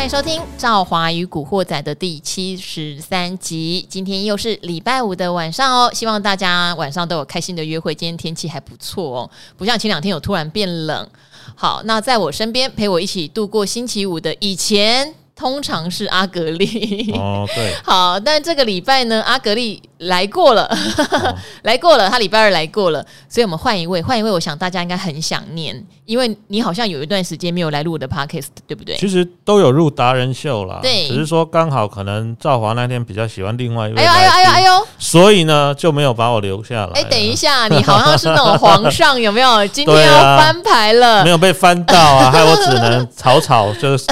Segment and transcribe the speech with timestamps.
[0.00, 3.84] 欢迎收听《赵华与古惑仔》的第七十三集。
[3.86, 7.94] 今天又是礼拜五的晚上哦，希望大家晚上都有开心的约会。
[7.94, 11.06] 今天天气还不错哦，不像前两天有突然变冷。
[11.54, 15.14] 好，那在我身边陪我一起度过星期五的以前。
[15.40, 21.34] 通常是阿格力哦，对， 好，但这个礼拜呢，阿格力来过了，哦、
[21.64, 28.98] 来过了，他礼拜二来过了，所以我们换一位，换一位，我想大家应该很想念，因为你好像有一段时间没有来录我的 podcast，对不对？
[28.98, 37.00] 其实都有入达人秀啦，对，只是说刚好可能赵华那天比较喜欢另外一位，哎呦哎呦哎呦哎呦，所以呢就没有把我留下来。
[37.00, 39.66] 哎，等一下，你好像是那种皇上有没有？
[39.68, 44.04] 今天要翻牌了，啊、没有被翻到啊，害我只能草草就是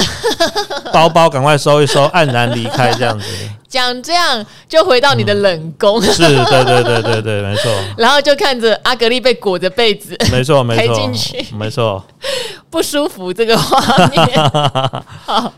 [0.90, 1.17] 包包。
[1.18, 3.26] 包赶快收一收，黯然离开这样子。
[3.68, 7.70] 讲这样就回到你的冷宫、嗯，是对对对对对，没错。
[7.96, 12.02] 然后就看着阿格力被裹着被子，没错没错，抬进去，没错，
[12.70, 14.50] 不舒服这个画面。
[15.26, 15.52] 好，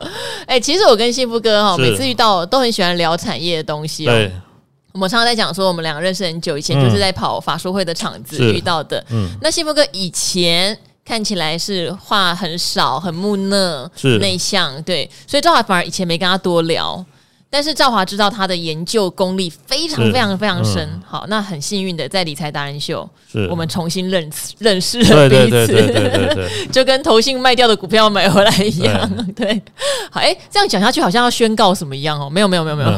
[0.47, 4.11] 哎、欸，其实我跟幸福哥哈，每次遇到都很喜欢聊产业的东西、喔。
[4.11, 4.33] 对，
[4.93, 9.05] 我们常常在讲说，我们两个认识很久，以前就是在跑法说会的场子遇到的。
[9.11, 10.77] 嗯，那幸福哥以前。
[11.11, 17.05] 看起来是话很少，很木讷，是内向，对，所以赵华反而以前没跟他多聊。
[17.53, 23.49] 但是赵华知道他的研究功力非常非常非常深，嗯、好，那很幸运的在理财达人秀，是。
[23.51, 29.63] 我们重新认识认识了彼此， 就跟投信卖掉的股票买回来一样，对， 对。
[30.13, 32.91] 好，哎、欸，这样讲下去好像要宣告什么一样哦，没有没有没有没有，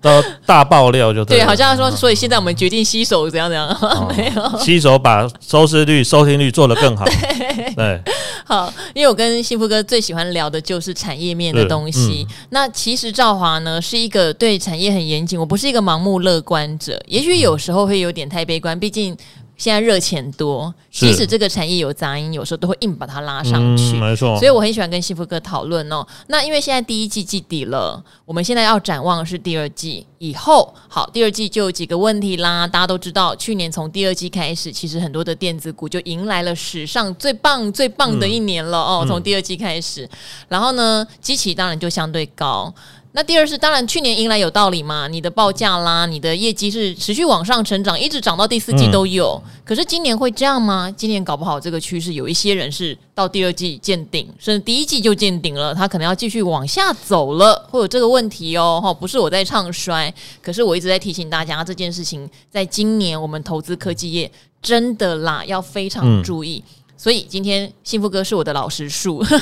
[0.00, 4.58] 都、嗯、大爆料就对， 对，好像说，所以现在我们决定吸手怎样怎样，哦、没有。
[4.60, 8.02] 吸手把收视率、收听率做得更好，对，对
[8.46, 13.57] 好，因为我跟幸福哥最喜欢聊的就是产业面的东西，嗯、那其实赵华。
[13.64, 19.16] 呢，是一个对产业很严谨，我不是一个盲目乐观者，也许有时候会有点太悲观，毕竟
[19.56, 24.38] 现在热钱多，即使这个产业有杂音，有时候都会硬把它拉上去，嗯、没错。
[24.38, 26.06] 所以我很喜欢跟幸福哥讨论哦。
[26.28, 30.72] 那因为现在第一季季底了，我们现在要展望的是第二季以后。
[30.86, 39.04] 好，第二季就有几个问题啦，大家都知道，去年从第二季开始，其实很多的电子股就迎来了史上最棒最棒的一年了、嗯、哦。
[39.08, 40.10] 从第二季开始，嗯、
[40.50, 42.72] 然后呢，基期当然就相对高。
[43.18, 49.42] 那第二是，当然去年迎来有道理嘛，你的报价啦，你的业绩是持续往上成长，一直涨到第四季都有。
[49.44, 50.88] 嗯、可是今年会这样吗？
[50.96, 58.78] 今年搞不好这个趋势，有一些人是到第二季见顶，甚至第一季就见顶了，他可能要继续往下走了，会有这个问题哦。
[58.80, 64.30] 哈，不是我在唱衰，可是我一直在提醒大家，这件事情在今年我们投资科技业
[64.62, 66.62] 真的啦，要非常注意。
[66.64, 69.36] 嗯所以今天幸福哥是我的老实树，是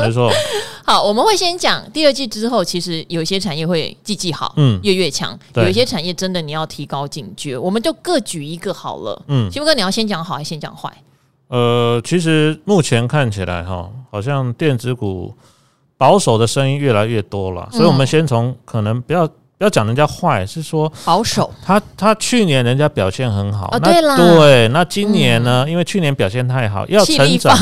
[0.00, 0.30] 没错。
[0.86, 5.36] 好，我们会先讲第二季之后，其实有一些产业会季季好，嗯，月月强。
[5.56, 9.20] 有一些产业真的你要提高警觉，我们就各举一个好了。
[9.26, 10.88] 嗯，幸福哥，你要先讲好还是先讲坏？
[11.48, 15.34] 呃，其实目前看起来哈，好像电子股
[15.98, 19.28] 保守的声音越来越多了，所以我们先从可能不要。
[19.62, 25.64] 要讲人家坏是说保守，他他去年人家表现很好，哦、对啦，对，那今年呢？
[25.64, 27.56] 嗯、因为去年表现太好，要成长，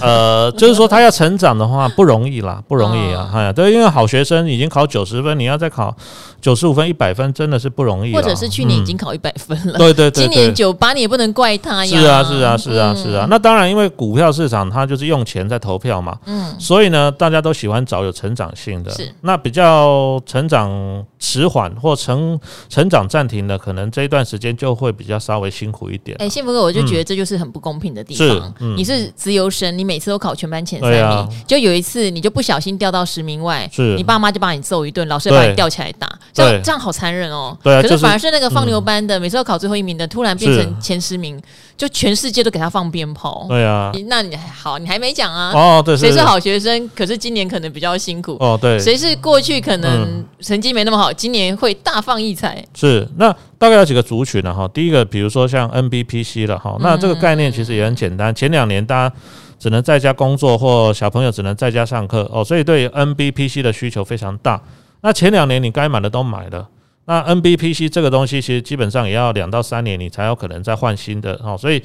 [0.00, 5.94] 呃，就是说他要成长的话不容易啦， 不容易啊，哎呀、哦，对，因为好学生已经考九十分，你要再考
[6.40, 8.14] 九十五分、一百分，真的是不容易。
[8.14, 12.00] 或者是去年已经考一百分了，对对对，今年九八你也不能怪他呀。
[12.00, 19.12] 是啊是啊是啊是啊，那当然，因为股票市场它就是用钱在投票嘛，嗯，所以呢，大家都喜欢找有成长性的，是。
[19.20, 20.70] 那比较成长
[21.18, 26.16] 迟缓或成成长暂停的，可能这一段时间就会比较稍微辛苦一点。
[26.20, 28.54] 哎，幸福哥，我就觉得这就是很不公平的地方。
[28.60, 33.94] 嗯、你是自由生，你每次都考全班前三名，啊、就有一次你就不小心掉到十名外，是。
[33.96, 37.56] 你爸妈就把你揍一顿，老师也把你吊起来打，这样这样好残忍哦。
[37.62, 41.44] 对，可是反而是那个放牛班的，嗯、每次都考最后一名的，突然变成前十名，就
[41.90, 43.44] 全世界都给他放鞭炮。
[43.46, 45.52] 对啊，那你好，你还没讲啊？
[45.54, 46.88] 哦，对，谁是好学生？
[46.96, 48.38] 可是今年可能比较辛苦。
[48.40, 51.58] 哦，对，谁是过去可能成绩没那么好，今年。
[51.58, 54.54] 会大放异彩，是那大概有几个族群呢？
[54.54, 58.32] 哈，第一个，比如说像 NBPC 了哈，那这个概念其实也很简单。
[58.32, 59.14] 前两年大家
[59.58, 64.62] 只能在家工作，或小朋友只能在家上课哦，所以对 NBPC 的需求非常大。
[65.00, 66.68] 那前两年你该买的都买了，
[67.08, 71.82] 那 NBPC 这个东西其实基本上也要两到三年你才有可能再换新的哦，所以。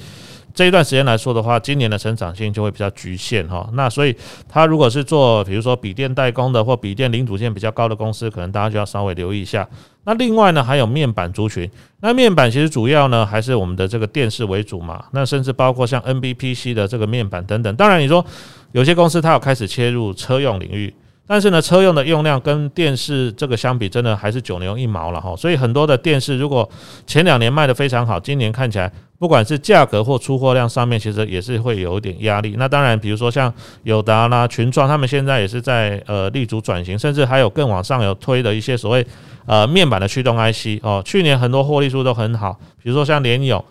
[0.56, 3.68] 这一段时间来说的话，今年的成长性就会比较局限哈。
[3.74, 4.16] 那所以，
[4.48, 9.68] 他如果是做比如说笔电代工的或笔电零组件比较高的公司，可能大家就要稍微留意一下。
[10.04, 11.68] 那另外呢，还有面板族群。
[12.02, 15.04] 那面板其实主要呢还是我们的这个电视为主嘛。
[15.10, 17.76] 那甚至包括像 NBPC 的这个面板等等。
[17.76, 18.24] 当然，你说
[18.74, 20.94] 有些公司它有开始切入车用领域。
[21.26, 25.34] 但是呢，车用的用量跟电视这个相比，真的还是九牛一毛了哈。
[25.36, 26.70] 所以很多的电视如果
[27.08, 32.56] 前两年卖得非常好，今年看起来不管是价格或出货量上面，其实也是会有一点压力。
[32.58, 33.52] 那当然，比如说像
[33.84, 39.06] 友达啦、群创，他们现在也是在呃立足转型，甚至还有更往上有推的一些所谓
[39.46, 41.02] 呃面板的驱动 IC 哦。
[41.06, 43.64] 去年很多获利数都很好，比如说像联咏。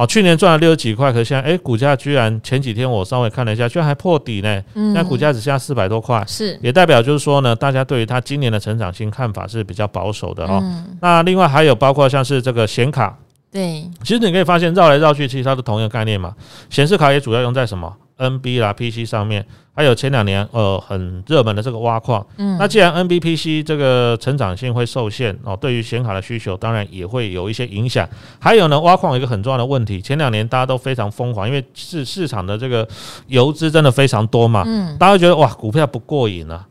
[0.00, 4.58] 哦，去年赚了六十几块，可是现在哎，股价居然前几天我稍微看了一下，居然还破底呢。
[4.72, 10.58] 嗯，现在股价只剩下四百多块，是也代表就是说呢，大家对于它今年的成长性看法是比较保守的哦。
[10.62, 13.14] 嗯，那另外还有包括像是这个显卡，
[13.52, 16.34] 对，其实你可以发现绕来绕去，其实它是同一个概念嘛。
[16.70, 19.44] 显示卡也主要用在什么？NB 啦，PC 上面
[19.74, 28.06] 还有前两年呃很热门的这个挖矿，嗯，那既然 NB PC 这个成长性会受限哦，对于显卡的需求当然也会有一些影响。
[28.38, 32.86] 还有呢，挖矿有一个很重要的问题，前两年大家都非常疯狂，因为市市场的这个
[33.28, 36.66] 游资真的非常多嘛，嗯，大家觉得哇，股票不过瘾啊，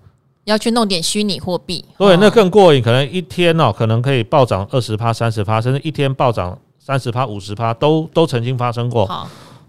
[0.45, 9.07] 要去弄点虚拟货币，对，那更过瘾，可能一天哦，可能可以暴涨二十趴、三十趴，甚至一天暴涨三十趴、五十趴，都都曾经发生过。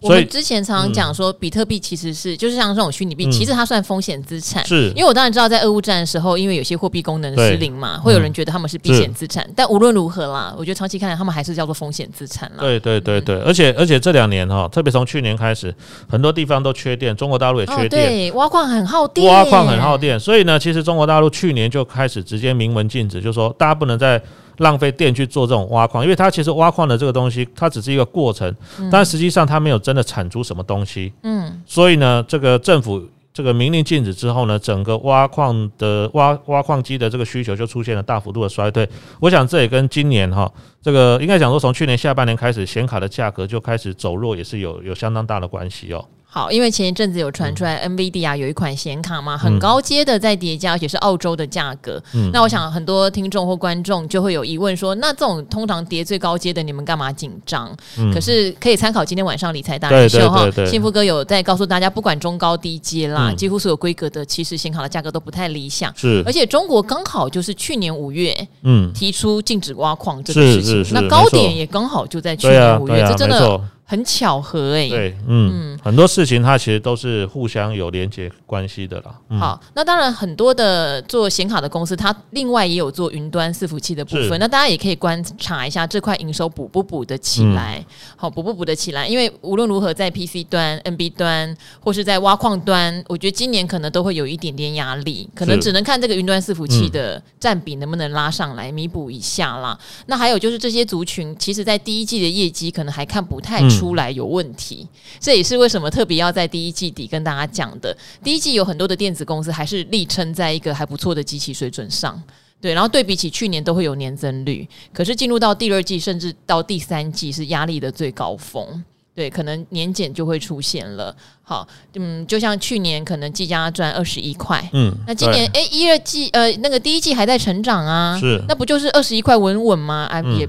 [0.09, 0.15] 好。
[0.15, 4.67] 我们之前常常讲说，比特币其实是就是像这种虚拟币，其实它算风险资产。
[4.67, 9.47] 是，因为我当然知道，在俄乌战的时候，因为有些货币功能失灵嘛，会有人觉得他们是避险资产。
[9.55, 12.57] 但无论如何啦，我觉得长期看来，他们还是叫做风险资产啦。
[12.61, 15.75] 对对对对，而且而且这两年哈，特别从去年开始，
[16.09, 20.19] 很多地方都缺电，中国大陆也缺电，对，挖矿很耗电，挖矿很耗电。
[20.19, 24.21] 所以呢，其实中国大陆去年就开始直接明文禁止，就是说大家不能再。
[24.61, 28.55] 浪费电去做这种挖矿，因为它其实挖矿的这个东西，它只是一个过程，
[28.91, 31.13] 但实际上它没有真的产出什么东西。
[31.23, 33.03] 嗯，所以呢，这个政府
[33.33, 38.87] 这个明令禁止之后呢，整个挖矿的挖挖矿机的这个需求就出现了大幅度的衰退。
[39.19, 40.53] 我想这也跟今年哈，
[40.83, 46.05] 这个应该讲说从去年下半年开始，显卡的价格就开始走弱，也是有有相当大的关系哦。
[46.33, 52.01] 好，因为前一阵子有传出来，NVIDIA 有一款显卡嘛，很高阶的在叠加，而且是澳洲的价格。
[52.15, 57.77] 嗯，那我想很多听众或观众就会有疑问说，那这种通常叠最高阶的，你们干嘛紧张？
[57.99, 65.93] 嗯，可是可以参考今天晚上理财达人秀哈，幸福哥有在告诉大家，不管中高低阶啦，几乎所有规格的，其实显卡的价格都不太理想。
[65.97, 73.61] 是，而且中国刚好就是去年五月，嗯，提出禁止挖矿这个事情，那高点也刚好就在去年五月，这真的。
[73.91, 79.13] 很巧合哎、欸，对，嗯，嗯，很多事情它其实都是互相有连接关系的啦。
[79.31, 84.39] 嗯、好，那当然很多的做显卡的公司，它另外也有做云端伺服器的部分。
[84.39, 87.81] 那大家也可以观察一下这块营收补不补得起来？
[87.81, 89.09] 嗯、好，补不补得起来？
[89.09, 99.77] 因为无论如何，在 PC 端、NB 端或是在挖矿端，我觉得今年可能都会有一点点压力，可能只能看这个云端伺服器的占比能不能拉上来弥补一下啦。
[99.81, 103.80] 嗯、那还有就是这些族群，其实在第一季的业绩可能还看不太出。
[103.81, 104.87] 出来有问题，
[105.19, 107.97] 这也是为什么特别要在第一季底跟大家讲的。
[108.23, 112.23] 第一季有很多的电子公司还是力撑在一个还不错的机器水准上，
[112.61, 118.85] 对，然后对比起去年都会有年增率，可是进入到第二季甚至到第三季是压力的最高峰，
[119.15, 121.17] 对，可能年检就会出现了。
[121.43, 130.07] 好，嗯，就像去年可能季家赚二十一块，嗯，那今年哎一二季呃那个第一季还在成长啊，是，那不就是二十一块稳稳吗？
[130.11, 130.47] 啊也。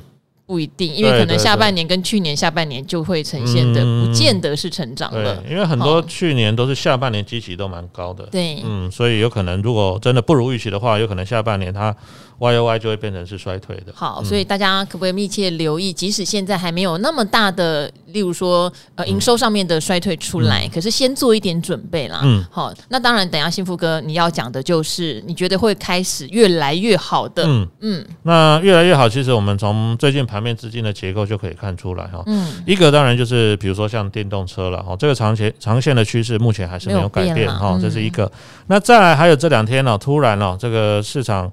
[0.51, 5.42] 不一定，因为可能下半年跟去年下半年就会呈现的，不见得是成长了。
[5.50, 11.95] 因为很多去年都是下半年基期都蛮高的，对，嗯，所以有可能如果真的不如预期的话，有可能下半年它。
[12.42, 13.94] Y O Y 就会变成是衰退的。
[13.94, 15.94] 好，所以大家可不可以密切留意？
[15.94, 22.21] 即使现在还没有那么大的，例如说呃营收上面的衰退出来，可是先做一点准备啦。
[22.23, 27.44] 嗯，好，那当然，等一下幸福哥你要讲的就是你觉得会开始越来越好的。
[27.45, 32.24] 嗯嗯，那越来越好，其实我们从最近盘面资金的结构就可以看出来哈。
[32.26, 38.31] 嗯，一个当然就是比如说像电动车了哈，这个长线长线的趋势目前还是没有改变哈，这是一个。
[38.68, 41.52] 那再来还有这两天呢，突然呢，这个市场。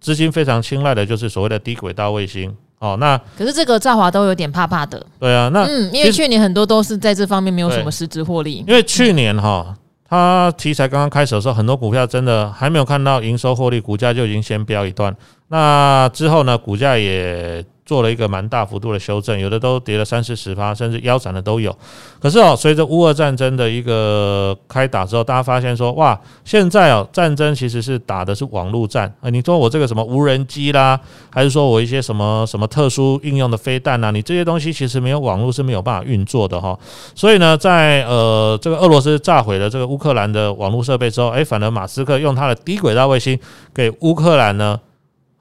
[0.00, 5.02] 资金非常青睐的就是所谓的低轨道卫星哦，那可是这个兆华都有点怕怕的。
[5.18, 8.62] 对啊，那嗯，因为去年很多都是在这方面没有什么实质获利。
[8.68, 9.74] 因为去年哈，
[10.06, 15.16] 它题材刚刚开始的时候，很多股票真的还没有看到营收获利，股价就已经先飙一段。
[15.48, 17.64] 那之后呢，股价也。
[17.86, 21.76] 做了一个蛮大幅度的修正，有的都跌了三四十趴，甚至腰斩的都有。
[22.18, 29.28] 可是哦，随着乌俄战争的一个开打之后，大家发现说，哇，现在哦，战争其实是打的是网络战啊。
[29.28, 30.98] 你说我这个什么无人机啦，
[31.30, 34.10] 还是说我一些什么什么特殊应用的飞弹呐？
[34.10, 36.78] 你这些东西其实没有网络是没有办法运作的哈。
[37.14, 43.38] 所以呢，在呃这个俄罗斯炸毁了这个乌克兰的网络设备之后，诶，反而马斯克用他的低轨道卫星
[43.74, 44.80] 给乌克兰呢。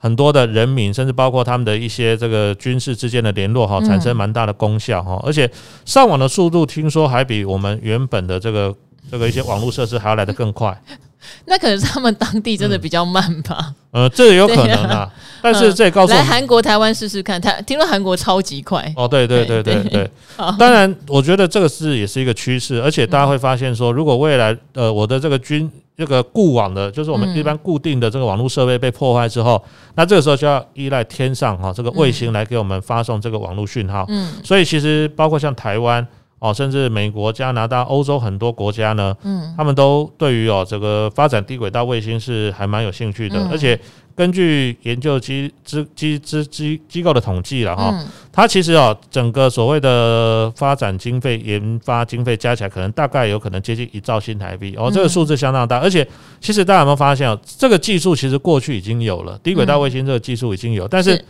[0.03, 5.50] 很多的人民，甚至包括他们的一些这个军事之间的联络哈，产生蛮大的功效哈，而且
[5.86, 8.75] 上网的速度听说还比我们原本的这个
[9.10, 10.77] 这个一些网络设施还要来得更快。
[11.46, 13.74] 那可能是他们当地真的比较慢吧？
[13.92, 14.98] 嗯、呃，这也有可能啊。
[14.98, 15.13] 啊
[15.44, 17.39] 但是这也告诉来韩国、台湾试试看。
[17.39, 20.12] 他听说韩国超级快哦，对对对对对，对。
[20.58, 34.06] 当然，我觉得这个是也是一个趋势，而且大家会发现说，如果未来呃我的这个军这个固网的，就是我们一般固定的这个网络设备被破坏之后，嗯、那这个时候就要依赖天上哈这个卫星来给我们发送这个网络讯号。
[34.08, 36.08] 嗯，所以其实包括像台湾。
[36.43, 43.79] 哦，甚至美国、加拿大、欧洲很多国家呢，嗯，他们都对于哦这个发展低轨道卫星是还蛮有兴趣的，嗯、而且
[44.13, 56.05] 根据研究机机机机机机构的统计了哈，嗯、它其实哦整个所谓的发展经费、研发经费加起来，可能大概有可能接近一兆新台币哦，这个数字相当大，而且
[56.41, 61.23] 其实大家有没有发现哦，这个技术其实过去已经有了，低轨道卫星这个技术已经有，但是。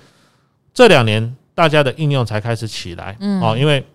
[0.75, 3.85] 这两年大家的应用才开始起来，嗯，哦，因为。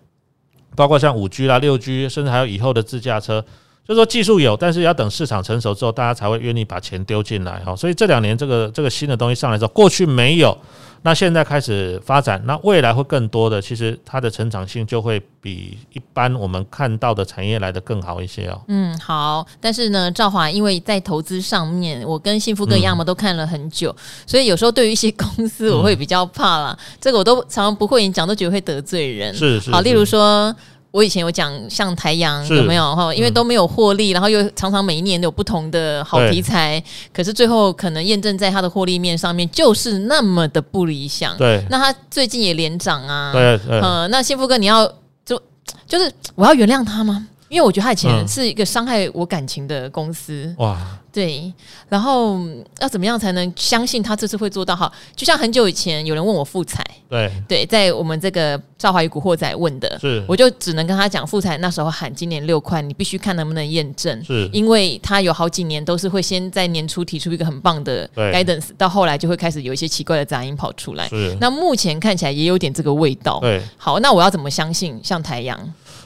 [0.79, 3.43] 包括像五 G 啦、六 G，甚至还有以后的自驾车，
[3.89, 7.75] 就是说技术有，但是要等市场成熟之后，大家才会愿意把钱丢进来哈。
[7.75, 10.55] 所以这两年这个这个新的东西上来之后，过去没有。
[11.01, 18.61] 那现在开始发展，那未来会更多的，其实它的成长性就会比一般我们看到的产业来的更好一些哦。
[18.67, 26.77] 嗯，好，但是呢，赵华因为在投资上面，我跟幸福哥一样嘛，都看了很久，嗯、所以有时候对于一些公司，我会比较怕啦。
[26.79, 29.33] 嗯、这个我都常常不会讲，都觉得会得罪人。
[29.33, 29.71] 是是，是。
[29.71, 30.55] 好，例如说。
[30.91, 33.13] 我以前有讲像台阳有没有哈？
[33.13, 41.37] 因为都没有获利，然后又常常每一年都有不同的好题材，可是最后可能验证在它的获利面上面就是那么的不理想。
[41.37, 43.31] 对，那他最近也连涨啊。
[43.31, 44.91] 对，嗯，那幸福哥你要
[45.23, 45.39] 就
[45.87, 47.27] 就是我要原谅他吗？
[47.49, 50.55] 因为我觉得他以前是一个伤害我感情的公司。
[50.59, 50.77] 哇。
[51.11, 51.51] 对，
[51.89, 52.39] 然后
[52.79, 54.93] 要怎么样才能相信他这次会做到好？
[55.15, 71.09] 就像很久以前有人问我富彩，对对，在我们这个赵华与古惑仔问的，是我就只能跟他讲，富彩那时候喊今年六块，你必须看能不能验证，是因为他有好几年都是会先在年初提出一个很棒的 guidance，到后来就会开始有一些奇怪的杂音跑出来。
[71.09, 73.39] 是那目前看起来也有点这个味道。
[73.39, 75.59] 对，好，那我要怎么相信像台阳？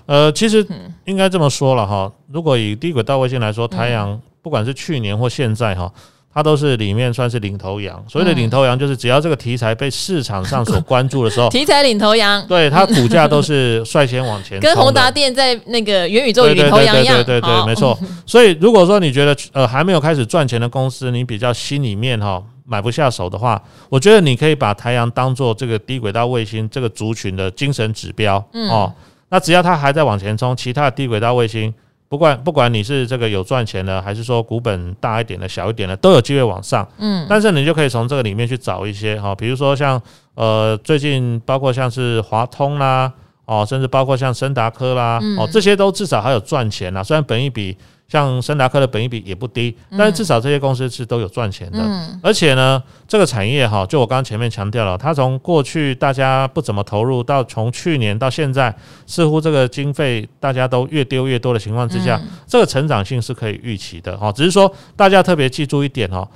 [0.05, 0.65] 呃，其实
[1.05, 4.19] 应该这么说了哈，如果以低轨道卫星来说，台阳。
[4.43, 5.89] 不管是去年或现在哈，
[6.33, 8.03] 它都是里面算是领头羊。
[8.09, 14.59] 所谓的领头羊，就是只要这个题材被市场上 所关注的时候，题材领头羊，对它股价都是率先往前。
[14.59, 17.15] 跟宏达电在那个元宇宙领头羊一样。
[17.23, 17.97] 对对对，没错。
[18.25, 28.91] 所以如果说你觉得呃还没有开始赚钱的公司，你比较心里面哈买不下手的话，我觉得你可以把台阳当做这个低轨道卫星这个族群的精神指标哦。
[29.33, 31.73] 那只要它还在往前冲，其他的低轨道卫星。
[32.07, 36.87] 不管不管你是这个有赚钱的，还是说股本大一点的、小一点的，都有机会往上。
[36.99, 39.99] 嗯，但是你就可以从这个里面去找一些哈，比如说像
[40.35, 43.11] 呃最近包括像是华通啦，
[43.45, 47.75] 哦，甚至包括像森达科啦，哦，这些都至少还有赚钱啦，虽然本益比。
[48.07, 58.75] 像森达科的本益比也不低，但是至少这些公司是都有赚钱的，嗯、而且呢，这个产业哈，就我刚刚前面强调了，它从过去大家不怎么投入，到从去年到现在，
[59.07, 66.27] 似乎这个经费大家都越丢越多的情况之下，嗯、这个成长性是可以预期的哈，只是说大家特别记住一点哈。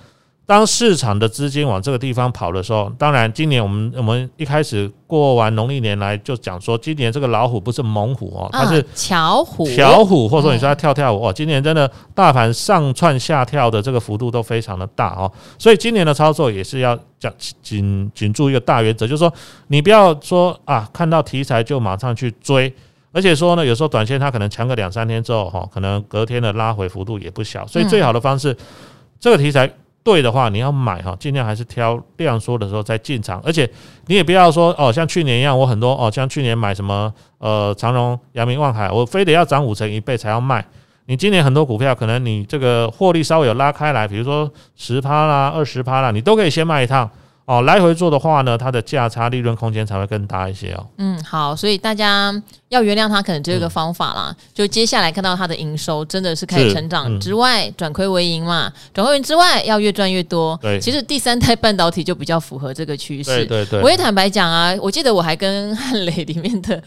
[0.47, 17.29] 当市场的资金往这个地方跑的时候，当然，今年我们我们一开始过完农历年来就讲说，今年这个老虎不是猛虎哦，它是巧虎，巧虎，或者说你说它跳跳舞哦，今年真的大盘上窜下跳的这个幅度都非常的大哦，所以今年的操作也是要讲
[17.61, 19.31] 紧紧注一个大原则，就是说
[19.67, 22.73] 你不要说啊，看到题材就马上去追，
[23.11, 28.55] 而且说呢，有时候短线它可能强个两三天之后哈，可能隔天的拉回幅度也不小，所以最好的方式，
[29.19, 29.69] 这个题材。
[30.07, 33.69] 对的话，你要买哈，尽量还是挑量缩的时候再进场，而且
[34.05, 40.65] 你也不要说哦，像去年一样，我很多哦，像去年买什么呃长荣、阳明、望海，我非得要涨五成一倍才要卖。
[41.07, 47.09] 你今年很多股票，可能你这个获利稍微有拉开来，比如说十趴啦、二十趴啦，你都可以先卖一趟。
[47.47, 50.85] 哦，来回做的话呢，它的价差利润空间才会更大一些哦。
[50.97, 54.35] 嗯，好，所以大家要原谅它，可能这个方法啦。
[54.37, 60.59] 嗯、就接下来看到它的营收真的是开始成长之外，转亏为盈嘛，转亏为盈之外，要越赚越多。
[60.61, 63.45] 对，其实第三代半导体就比较符合这个趋势。
[63.45, 63.81] 对对对。
[63.81, 66.83] 我也坦白讲啊，我记得我还跟汉磊里面的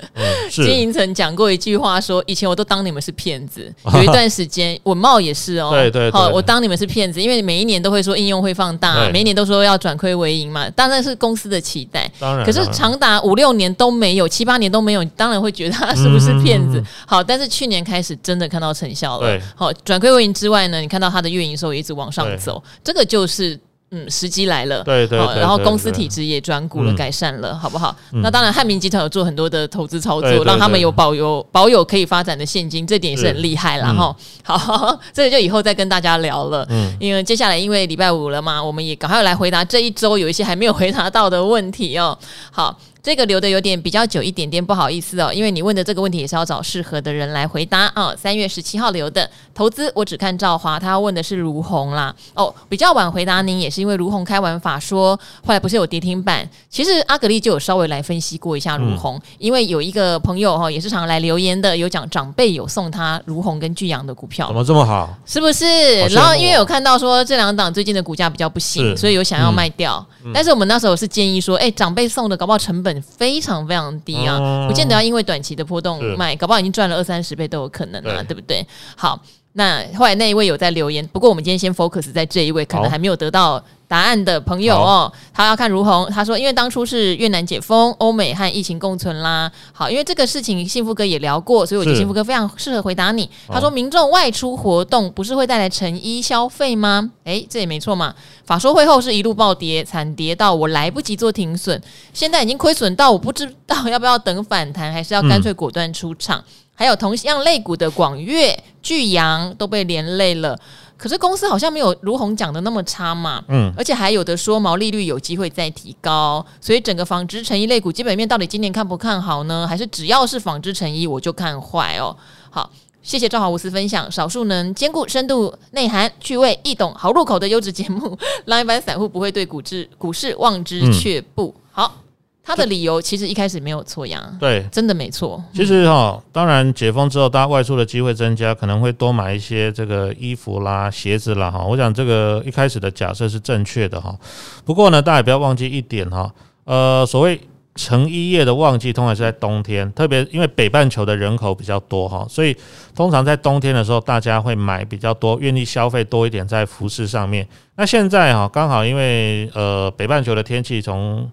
[0.50, 5.70] 经营层讲过一句话说，说以前我都当你们是骗子， 有一段时间稳懋也是哦。
[5.70, 6.12] 对对对。
[6.12, 10.49] 好，我当你们是骗子，因为每一年都会说应用会放大，每一年都说要转亏为盈。
[10.50, 12.10] 嘛，当然是公司的期待。
[12.18, 16.78] 当然，可是长达五六年都没有，七八年都没有，你当然会觉得他是不是骗子？
[16.78, 19.28] 嗯、好，但是去年开始真的看到成效了。
[19.28, 23.58] 对，好，转亏为盈之外呢，你看到它的运营收也一直往上走，这个就是
[23.92, 27.94] 嗯，时机来了，对对，然后公司体制也转股了，改善了，好不好？
[28.22, 34.14] 那当然，汉民集团有做很多的投资操作，让他们有保有保有可以发展的现金，这点也是很厉害了哈。
[34.44, 36.64] 好， 这个就以后再跟大家聊了。
[36.70, 42.16] 嗯，因为接下来因为礼拜五了嘛，我们也赶快来回答这一周有一些还没有回答到的问题哦。
[42.50, 42.78] 好。
[43.02, 48.14] 这个留的有点比较久一点点，不好意思哦，因为你问的这个问题也是要找适合的人来回答啊。
[48.14, 52.14] 三月十七号留的投资，我只看赵华，他要问的是卢红啦。
[52.34, 56.46] 哦，比较晚回答您也是因为卢红开完法说，后来不是有跌停板。
[56.68, 65.08] 其实阿格力就有稍微来分析过一下卢红，嗯、因为有一个朋友哈，也是常来留言的，有讲长辈有送他卢红跟巨阳的股票，怎么这么好？
[65.24, 65.64] 是不是？
[66.08, 70.04] 然后因为有看到说这两档最近的股价比较不行，所以有想要卖掉。
[70.22, 72.89] 嗯、但是我们那时候是建议说，哎，长辈送的搞不好成本。
[73.02, 78.66] 非常非常低啊，嗯、不见得要因为短期的波动卖，搞不好已经赚了二三十倍都有可能啊，对不对？
[78.96, 79.20] 好，
[79.60, 83.62] 那后来那一位有在留言，不过我们今天先 focus 在这一位，可能还没有得到。
[83.90, 86.08] 答案的朋友哦，他要看如虹。
[86.12, 89.50] 他说，因为当初是越南解封，欧美和疫情共存啦。
[89.72, 93.28] 好，因为这个事情，幸福哥也聊过，所以我觉得幸福哥非常适合回答你。
[93.48, 97.10] 他说，民众外出活动不是会带来成衣消费吗？
[97.24, 98.14] 诶，这也没错嘛。
[98.44, 101.82] 法说会后是一路暴跌，惨跌到我来不及做停损，
[102.14, 106.38] 现在已经亏损到我不知道要不要等反弹，还是要干脆果断出场。
[106.38, 106.44] 嗯、
[106.80, 110.58] 还有同样类股的广越、巨阳都被连累了。
[110.96, 119.66] 可是公司好像没有卢红讲的那么差嘛，嗯，而且还有的说毛利率有机会再提高，所以整个纺织成衣类股基本面到底今年看不看好呢？
[119.68, 122.16] 还是只要是纺织成衣我就看坏哦？
[122.48, 122.70] 好，
[123.02, 131.54] 谢谢赵华无私分享，少数能兼顾深度内涵、趣味易懂、好入口的优质节目，让一般散户不会对股市股市望之却步。
[131.56, 131.94] 嗯、好。
[132.42, 135.42] 他的理由其实一开始没有错呀，对，真的没错。
[135.52, 141.62] 其实哈，当然解封之后，大家外出的机会增加，可能会多买一些这个衣服啦、鞋子啦哈。
[141.62, 144.16] 我想这个一开始的假设是正确的哈。
[144.64, 146.32] 不过呢，大家也不要忘记一点哈，
[146.64, 147.38] 呃，所谓
[147.76, 152.56] 成衣业的旺季通常是在冬天，特别因为北半球的人口比较多哈，所以
[152.96, 157.46] 通常在冬天的时候，大家会买比较多，愿意消费多一点在服饰上面。
[157.76, 161.30] 那现在哈，刚好因为呃北半球的天气从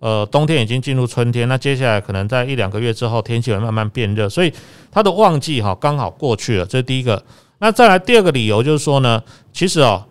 [0.00, 4.52] 呃，冬天已经进入春天，那接下来可能在一两个月之后，天气会慢慢变热，所以
[4.92, 7.20] 它的旺季哈刚好过去了，这是第一个。
[7.58, 9.20] 那再来第二个理由就是说呢，
[9.52, 10.04] 其实哦，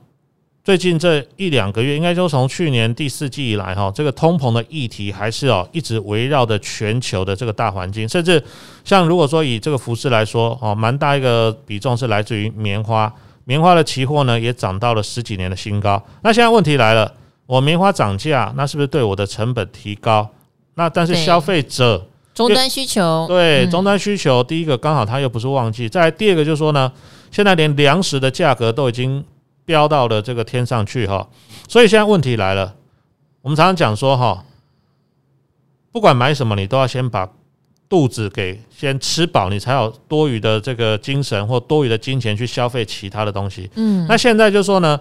[0.62, 8.44] 最近这一两个月，应该说从去年第四季以来哈，这个通膨的议题还是哦一直围绕着全球的这个大环境，甚至
[8.84, 13.10] 像如果说以这个服饰来说哦，蛮大一个比重是来自于棉花，
[13.46, 16.04] 棉花的期货呢也涨到了十几年的新高。
[16.24, 17.14] 那现在问题来了。
[17.48, 20.30] 我棉花涨价，那是不是对我的成本提高？
[20.76, 22.06] 那但是消费者
[22.36, 26.92] 终端需求，对终端需求，第一个刚好它又不是旺季，再来第二个就是说呢，
[27.32, 29.24] 现在连粮食的价格都已经
[29.66, 31.28] 飙到了这个天上去哈，
[31.68, 32.76] 所以现在问题来了，
[33.42, 34.44] 我们常常讲说哈，
[35.92, 37.28] 不管买什么，你都要先把
[37.88, 43.72] 肚子给先吃饱，你才有多余的这个精神或多余的金钱去消费其他的东西。
[43.76, 45.00] 嗯，那现在就是说呢。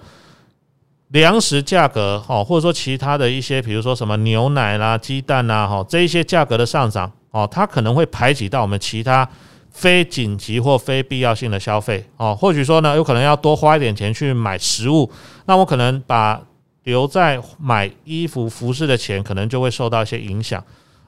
[1.08, 9.28] 粮食价格，哈，或者说其他的一些，比如说什么牛奶啦、鸡蛋啦，哈，这一些价格的上涨，哦，它可能会排挤到我们其他
[9.70, 15.08] 非紧急或非必要性的消费，哦，或许说呢，有可能要多花一点钱去买食物，
[15.44, 16.42] 那我可能把
[16.82, 20.62] 留在买衣服服饰的钱，可能就会受到一些影响。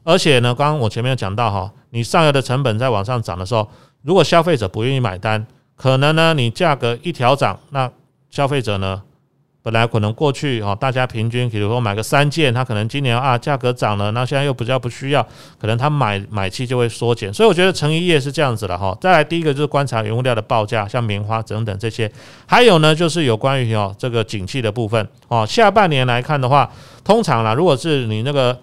[0.04, 3.68] 而且呢，刚刚我前面有讲到哈，你上游的成本在往上涨的时候，
[4.02, 7.90] 如果消费者不愿意买单，可能呢，你价格一调涨，那
[8.30, 9.02] 消费者呢？
[9.60, 15.22] 本来可能过去哈，大家平均，比如说买个三件，他可能今年啊价格涨了，那现在又比较不需要，
[15.60, 17.32] 可能他买买气就会缩减。
[17.34, 18.96] 所以我觉得成衣业是这样子的哈。
[19.00, 22.10] 再来第一个就是观察原物料的报价，像棉花等等这些，
[22.46, 25.44] 还有呢就是有关于哦这个景气的部分哦。
[25.44, 26.70] 下半年来看的话，
[27.04, 28.58] 通常啦，如果是你那个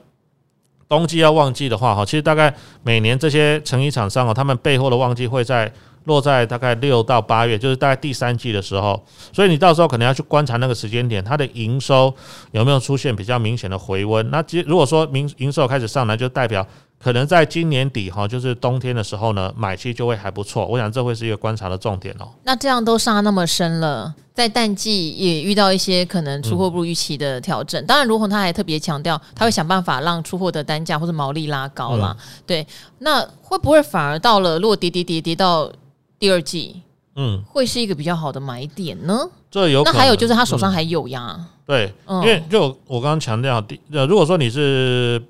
[0.87, 2.51] 冬季要旺季的话哈，其实大概
[2.83, 5.71] 每年这些成衣厂商哦，他们背后的旺季会在。
[6.05, 12.13] 落在大概六到八月，就是大概第三季的时候，所以你到时候可能要去观察那个时间点，它的营收
[12.51, 14.29] 有没有出现比较明显的回温。
[14.29, 16.65] 那其如果说明营收开始上来，就代表
[16.97, 20.65] 可能在今年底哈，就是冬天的时候呢，买气就会还不错。
[20.65, 22.29] 我想这会是一个观察的重点哦。
[22.43, 27.81] 那这样都杀那么深了，在淡季也遇到一些可能出货不如预期的调整。
[27.83, 32.15] 嗯、当然，如虹他还特别强调，他会想办法让出货的单价或者毛利拉高啦。
[32.19, 32.67] 嗯、对，
[32.99, 35.71] 那会不会反而到了如果跌跌跌跌到？
[36.19, 36.81] 第二季，
[37.15, 39.29] 嗯，会是一个比较好的买点呢。
[39.51, 41.35] 这有，那还有就是他手上还有呀。
[41.37, 45.21] 嗯、对，因为就我刚刚强调，第呃，如果说你是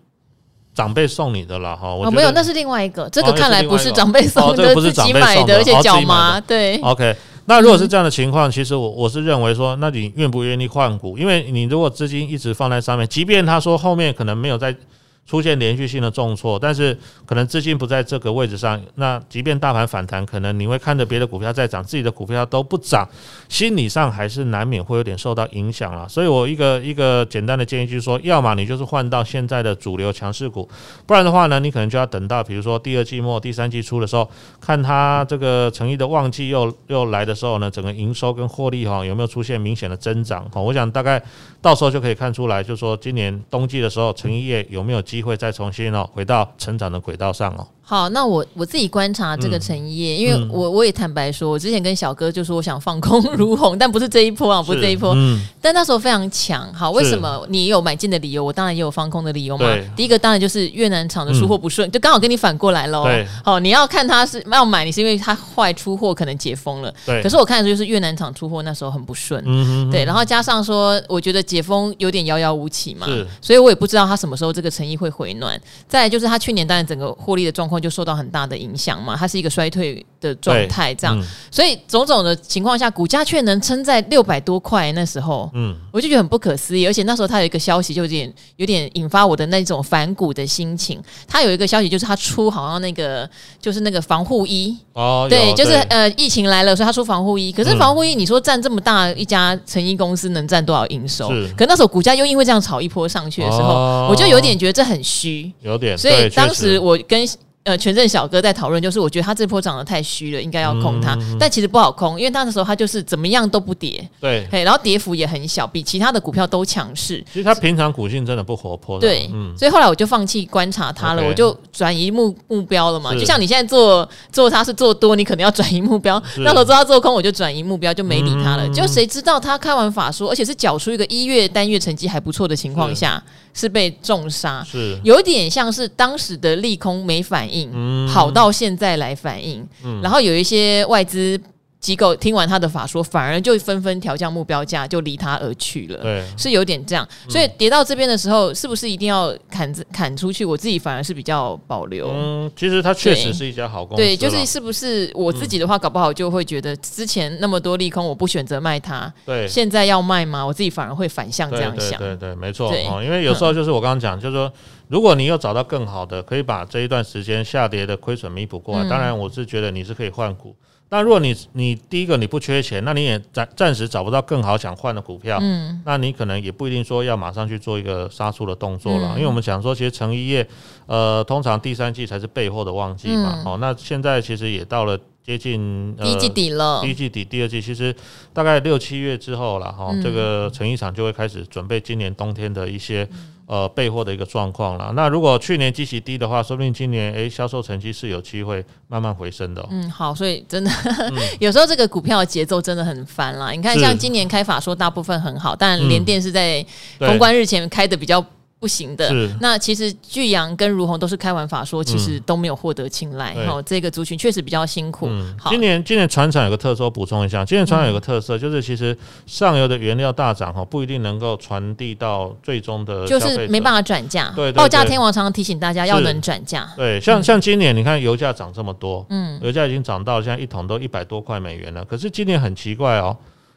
[0.74, 3.10] 长辈送你的了哈，我、哦、没有，那是另外一个。
[3.10, 6.40] 这个看来不是长辈送的，不是自己买的，而且脚麻。
[6.42, 7.16] 对，OK。
[7.46, 11.18] 那如果是这样的情况，其实我我是认为说，那你愿不愿意换股？
[11.18, 14.76] 因为你如果资金一直放在上面，即便他说后面可能没有在。
[15.26, 23.08] 出现连续性的重挫，但是可能资金不在这个位置上，那即便大盘反弹，可能你会看着别的股票在涨，自己的股票都不涨，
[23.50, 26.08] 心理上还是难免会有点受到影响了。
[26.08, 30.70] 所以我一个一个简单的建议就是说，要么你就是换到现在的主流强势股，
[31.08, 34.30] 不然的话呢，你可能就要等到比如说第二季末、第三季初的时候，
[34.62, 41.20] 看它这个诚意的旺季又又来的时候呢，整个营收跟获利哈有没有出现明显的增长哈，我想大概
[41.64, 47.66] 到时候就可以看出来，就是说今年冬季的时候，诚意业有没有机会再重新哦回到成长的轨道上哦。
[47.88, 56.72] 好，那我我自己观察这个诚意业，因为我我也坦白说，我之前跟小哥就说我想放空 如虹，但不是这一波啊，不是这一波，嗯但那时候非常强。
[56.74, 58.44] 好，为什么你有买进的理由？
[58.44, 59.66] 我当然也有放空的理由嘛。
[59.96, 63.04] 第一个当然就是越南厂的出货不顺，就刚好跟你反过来喽。
[63.04, 66.94] 对，好，你要看他是要买，你是因为他坏出货可能解封了。
[67.06, 69.44] 对，可是我看的就是越南厂出货那时候很不顺。
[69.46, 73.08] 嗯对，然后加上说，我觉得解封有点遥遥无期嘛。
[73.42, 75.60] 所以我也不知道他什么时候这个诚意会回暖。
[75.88, 86.86] 再来就是他去年当然整个获利的状况就受到很大的影响嘛，它是一个衰退的状态，这样，嗯、所以种种的情况下，股价却能撑在六百多块那时候，嗯，我就觉得很不可思议。
[86.88, 91.02] 而且那时候他有一个消息，就有点有点引发我的那种反骨的心情。
[91.28, 97.52] 他有一个消息，就是他出好像那个就是那个防护衣哦，对，就是呃疫情来了，所以他出防护衣。
[97.52, 101.30] 可是防护衣，你说占这么大一家成衣公司，能占多少营收？
[101.58, 105.98] 可那时候股价又因为这样炒一波上去的时候，哦、我就有点觉得这很虚，有点。
[105.98, 107.28] 所以当时我跟
[107.66, 111.16] 呃，权证小哥在讨论，就是我觉得他这波涨得太虚了，应该要空它。
[111.16, 117.24] 嗯、但其实不好空，因为那时候他就是怎么样都不跌，对，然后跌幅也很小，比其他的股票都强势。
[117.34, 123.12] 其实他平常股性真的不活泼，对，嗯、所以后来我就放弃观察它了我就转移目目标了嘛。
[123.16, 126.22] 就像你现在做做它是做多，你可能要转移目标。
[126.38, 128.68] 那时候做他做空，我就转移目标，就没理他了。
[128.68, 133.24] 嗯、就谁知道他开完法说，而且是缴出一个一月单月成绩还不错的情况下。
[133.58, 141.40] 是被重杀，是有点像是当时的利空没反应，嗯、跑到现在来反应，嗯、然后有一些外资
[141.86, 146.02] 机构听完他的法说，反而就纷纷调降目标价，就离他而去了。
[146.02, 147.08] 对，是有点这样。
[147.30, 150.44] 所以跌到这边的时候，是不是一定要砍砍出去？
[150.44, 152.10] 我自己反而是比较保留。
[152.12, 154.02] 嗯，其实它确实是一家好公司。
[154.02, 159.14] 对，就是是不是我自己的话，搞不好就会觉得之前那么多利空，我不选择卖它。
[159.24, 160.44] 对，现在要卖吗？
[160.44, 162.00] 我自己反而会反向这样想。
[162.00, 162.72] 对对，对，没错。
[162.72, 164.52] 对，因为有时候就是我刚刚讲，就是说，
[164.88, 168.90] 如果你有找到更好的，可以把这一段时间下跌的亏损弥补过来。
[168.90, 170.56] 当然，我是觉得你是可以换股。
[170.90, 180.48] 那如果你你第一个你不缺钱，那你也暂暂时找不到更好想换的股票，嗯，那你可能也不一定说要马上去做一个杀出的动作了，嗯、因为我们讲说，其实成衣业，
[180.86, 185.00] 呃，通常第三季才是备货的旺季嘛，嗯、哦，那现在其实也到了。
[185.26, 187.92] 接近第一季底了，第一季底，第二季其实
[188.32, 193.10] 大概六七月之后了哈，这个成衣厂就会开始准备今年冬天的一些
[193.48, 194.92] 呃备货的一个状况了。
[194.96, 199.66] 那如果去年基期低的话，说不定今年诶销售成绩是有机会慢慢回升的。
[199.72, 200.72] 嗯，好，所以真的
[201.40, 203.52] 有时候这个股票的节奏真的很烦啦。
[203.52, 206.66] 你看，像今年开法说大部分很好，但联电是在
[207.00, 208.26] 封关日前开的比较。
[208.58, 213.36] 不行的，是那其实巨阳跟如虹都是开完法说，其实都没有获得青睐。
[213.46, 215.08] 好、嗯，这个族群确实比较辛苦。
[215.10, 224.32] 嗯、好今年今年船厂有个特色，我补充一下，今年船厂有个特色，嗯、就是其实上游的原料大涨哈，不一定能够传递到最终的，就是没办法转嫁。
[224.36, 226.68] 对，报价天王常常提醒大家要能转嫁。
[226.76, 231.86] 对，像像今年你看油价涨这么多，嗯，油价已经涨到现在一桶都一百多块美元了。
[231.86, 233.16] 可是今年很奇怪哦。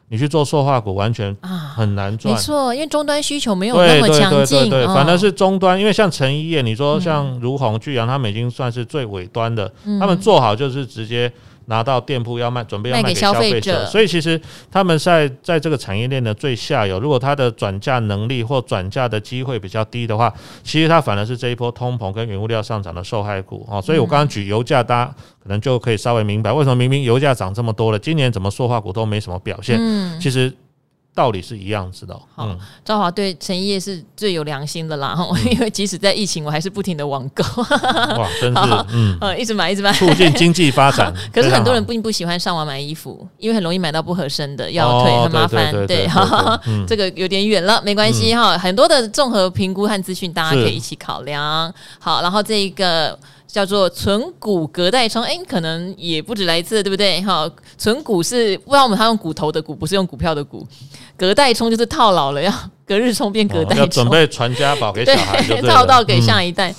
[0.09, 1.35] 你去做塑化股完全
[1.75, 11.31] 很难赚，没错，因为终端需求没有那么强劲，对对对对，反而是终端，因为像成衣业，你说像如虹、巨阳，他们已经算是最尾端的，他们做好就是直接。
[11.69, 14.39] 拿到店铺要卖，准备要卖给消费者，所以其实
[14.71, 23.79] 他们在在这个产业链的最下游，如果它的转嫁能力或转嫁的机会比较低的话，其实它反而是这一波通膨跟原物料上涨的受害股啊。
[23.79, 29.77] 所以我刚刚举油价，大家可能就可以稍微明白为什么明明油价涨这么多了，今年怎么塑化股都没什么表现。
[29.79, 30.51] 嗯其实。
[31.15, 32.17] 道理是一样子的。
[32.33, 32.47] 好，
[32.85, 35.17] 兆华对成衣业是最有良心的啦，
[35.51, 37.43] 因为即使在疫情，我还是不停的网购。
[37.61, 38.85] 哇，真是，
[39.19, 41.13] 嗯，一直买，一直买，促进经济发展。
[41.33, 45.71] 可是很多人并不喜欢上网买衣服，因为很容易买到不合身的，要退，很麻烦。
[45.87, 46.07] 对，
[46.87, 48.57] 这个有点远了，没关系哈。
[48.57, 51.73] 很多的综合评估和资讯，大家可以一起考量。
[51.99, 53.17] 好，然后这一个。
[53.51, 57.19] 叫做存股隔代冲，哎、欸，可能也不止来一次，对不对？
[57.23, 60.65] 哈，存股是不知道我们他用骨头的股，不是用股票的股。
[61.17, 62.53] 隔代冲就是套牢了，要
[62.85, 66.69] 隔日冲变隔代冲，哦、要准备传家宝给 小孩，对，套到给下一代。
[66.71, 66.75] 嗯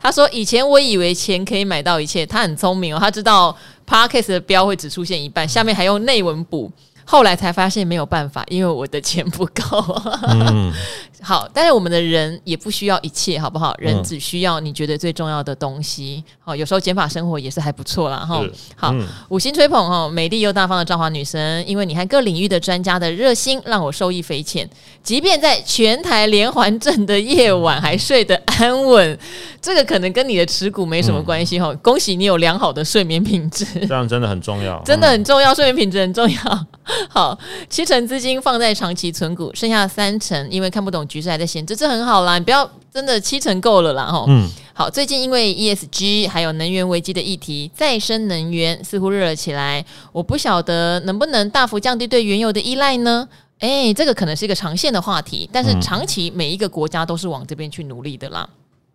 [0.00, 3.52] 他说以前我以为钱可以买到一切，他很聪明哦，他知道
[3.84, 6.70] parkas 的标会只出现一半，下面还用内文补。
[7.04, 10.02] 后来才发现没有办法，因为我的钱不够。
[10.28, 10.72] 嗯，
[11.20, 13.74] 好，但是我们的人也不需要一切，好不好？
[13.78, 16.22] 人只需要你觉得最重要的东西。
[16.38, 18.18] 好，有时候减法生活也是还不错啦。
[18.18, 18.42] 哈。
[18.76, 18.94] 好，
[19.28, 24.68] 五星吹捧哦，美丽又大方的兆华女神，因为你和各领域的专家的热心，让我受益匪浅。
[25.02, 29.18] 即便在全台连环震的夜晚，还睡得安稳。
[29.60, 31.74] 这个可能跟你的持股没什么关系哈。
[31.82, 36.66] 恭喜你有良好的睡眠品质，这样真的很重要， 真的很重要，睡眠品质很重要。
[37.08, 37.36] 好，
[37.68, 42.38] 七成资金放在长期存股，剩下三成因为看不懂局势还在闲置，这很好啦。
[42.38, 44.24] 你不要真的七成够了啦哈。
[44.28, 49.84] 嗯，好，最近因为 ESG 还有能源危机的议题，再生能源似乎热了起来。
[50.12, 53.28] 我不晓得能不能大幅降低对原油的依赖呢？
[53.60, 58.48] 诶，这个可能是一个长线的话题，但是长期每一个国家都是往这边去努力的啦。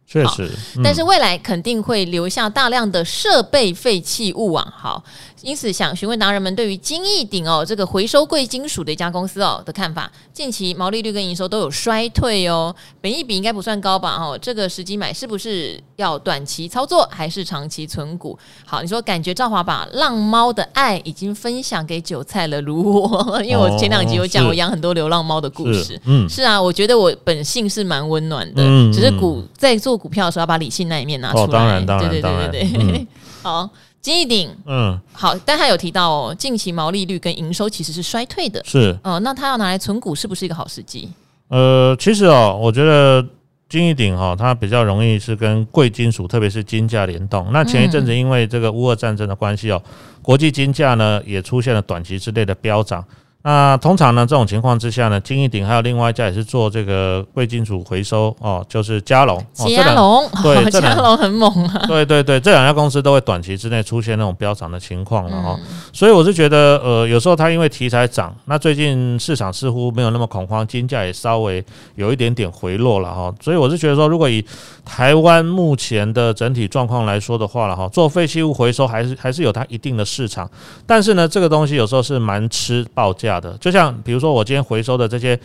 [0.06, 4.74] 确实，嗯、但是未来肯定会留下大量的设备废弃物啊。
[4.76, 5.04] 好。
[5.42, 10.10] 因此，想询问达人们对于金益鼎哦，这个回收贵金属的一家公司哦的看法。
[10.32, 14.16] 近期毛利率跟营收都有衰退哦，本益比应该不算高吧？
[14.16, 18.40] 哦，这个时机买是不是要短期操作还是长期存股？
[18.66, 26.00] 好，你说感觉赵华把浪猫的爱已经分享给韭菜了，如我， 因为我前两集有讲我养很多流浪猫的故事。
[26.06, 31.44] 嗯，是啊，我觉得我本性是蛮温暖的，嗯，只是股在做股票的时候要把理性那一面拿出来。
[31.44, 33.08] 哦，当然，当然，对对对对对，嗯、
[33.44, 33.70] 好。
[34.04, 41.10] 金益鼎，嗯，好，但他有提到哦，近期毛利率跟营收其实是衰退的，是，哦、呃，那他要拿来存股是不是一个好时机？
[41.48, 43.26] 呃，其实哦，我觉得
[43.70, 47.48] 金益鼎哈，它比较容易是跟贵金属，特别是金价联动。
[47.54, 49.82] 那前一阵子因为这个乌俄战争的关系哦，
[50.22, 53.02] 国际金价呢也出现了短期之内的飙涨。
[53.46, 59.38] 那通常呢，这种情况之下呢，金一鼎还有另外一家也是做这个贵金属回收哦，就是佳龙。
[59.54, 61.86] 佳龙，对，佳龙很猛啊。
[61.86, 65.60] 对对对，这两家公司都会短期之内出现那种飙涨的情况了哈。
[65.92, 71.62] 所以我是觉得，呃，有时候它因为题材涨，那最近市场似乎没有那么恐慌，金价也稍微
[71.96, 73.34] 有一点点回落了哈。
[73.42, 74.42] 所以我是觉得说，如果以
[74.86, 80.50] 台湾目前的整体状况来说的话了哈，做废弃物回收还是还是有它一定的市场，
[80.88, 85.40] 但是呢，这个东西有时候是蛮吃报价的，就像比如说我今天回收的这些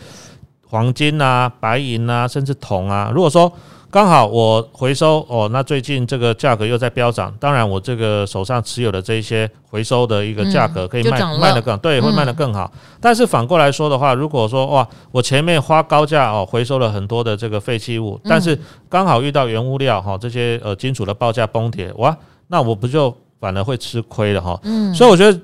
[0.67, 3.51] 黄金啊、白银啊，甚至铜啊，如果说
[3.91, 12.71] 刚好我回收哦，那最近这个价格又在飙涨，当然我这个手上持有的这些回收的一个价格可以卖卖得更对，会卖得更好。
[13.01, 18.55] 但是反过来说的话，如果说哇，我前面花高价哦回收了很多的这个废弃物，但是
[18.87, 22.15] 刚好遇到原物料哈这些呃金属的报价崩跌，哇，
[22.49, 24.59] 那我不就反而会吃亏了哈？
[24.61, 25.39] 嗯，所以我觉得。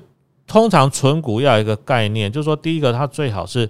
[0.46, 3.68] 通常存股要有一个概念，就是说，第一个它最好是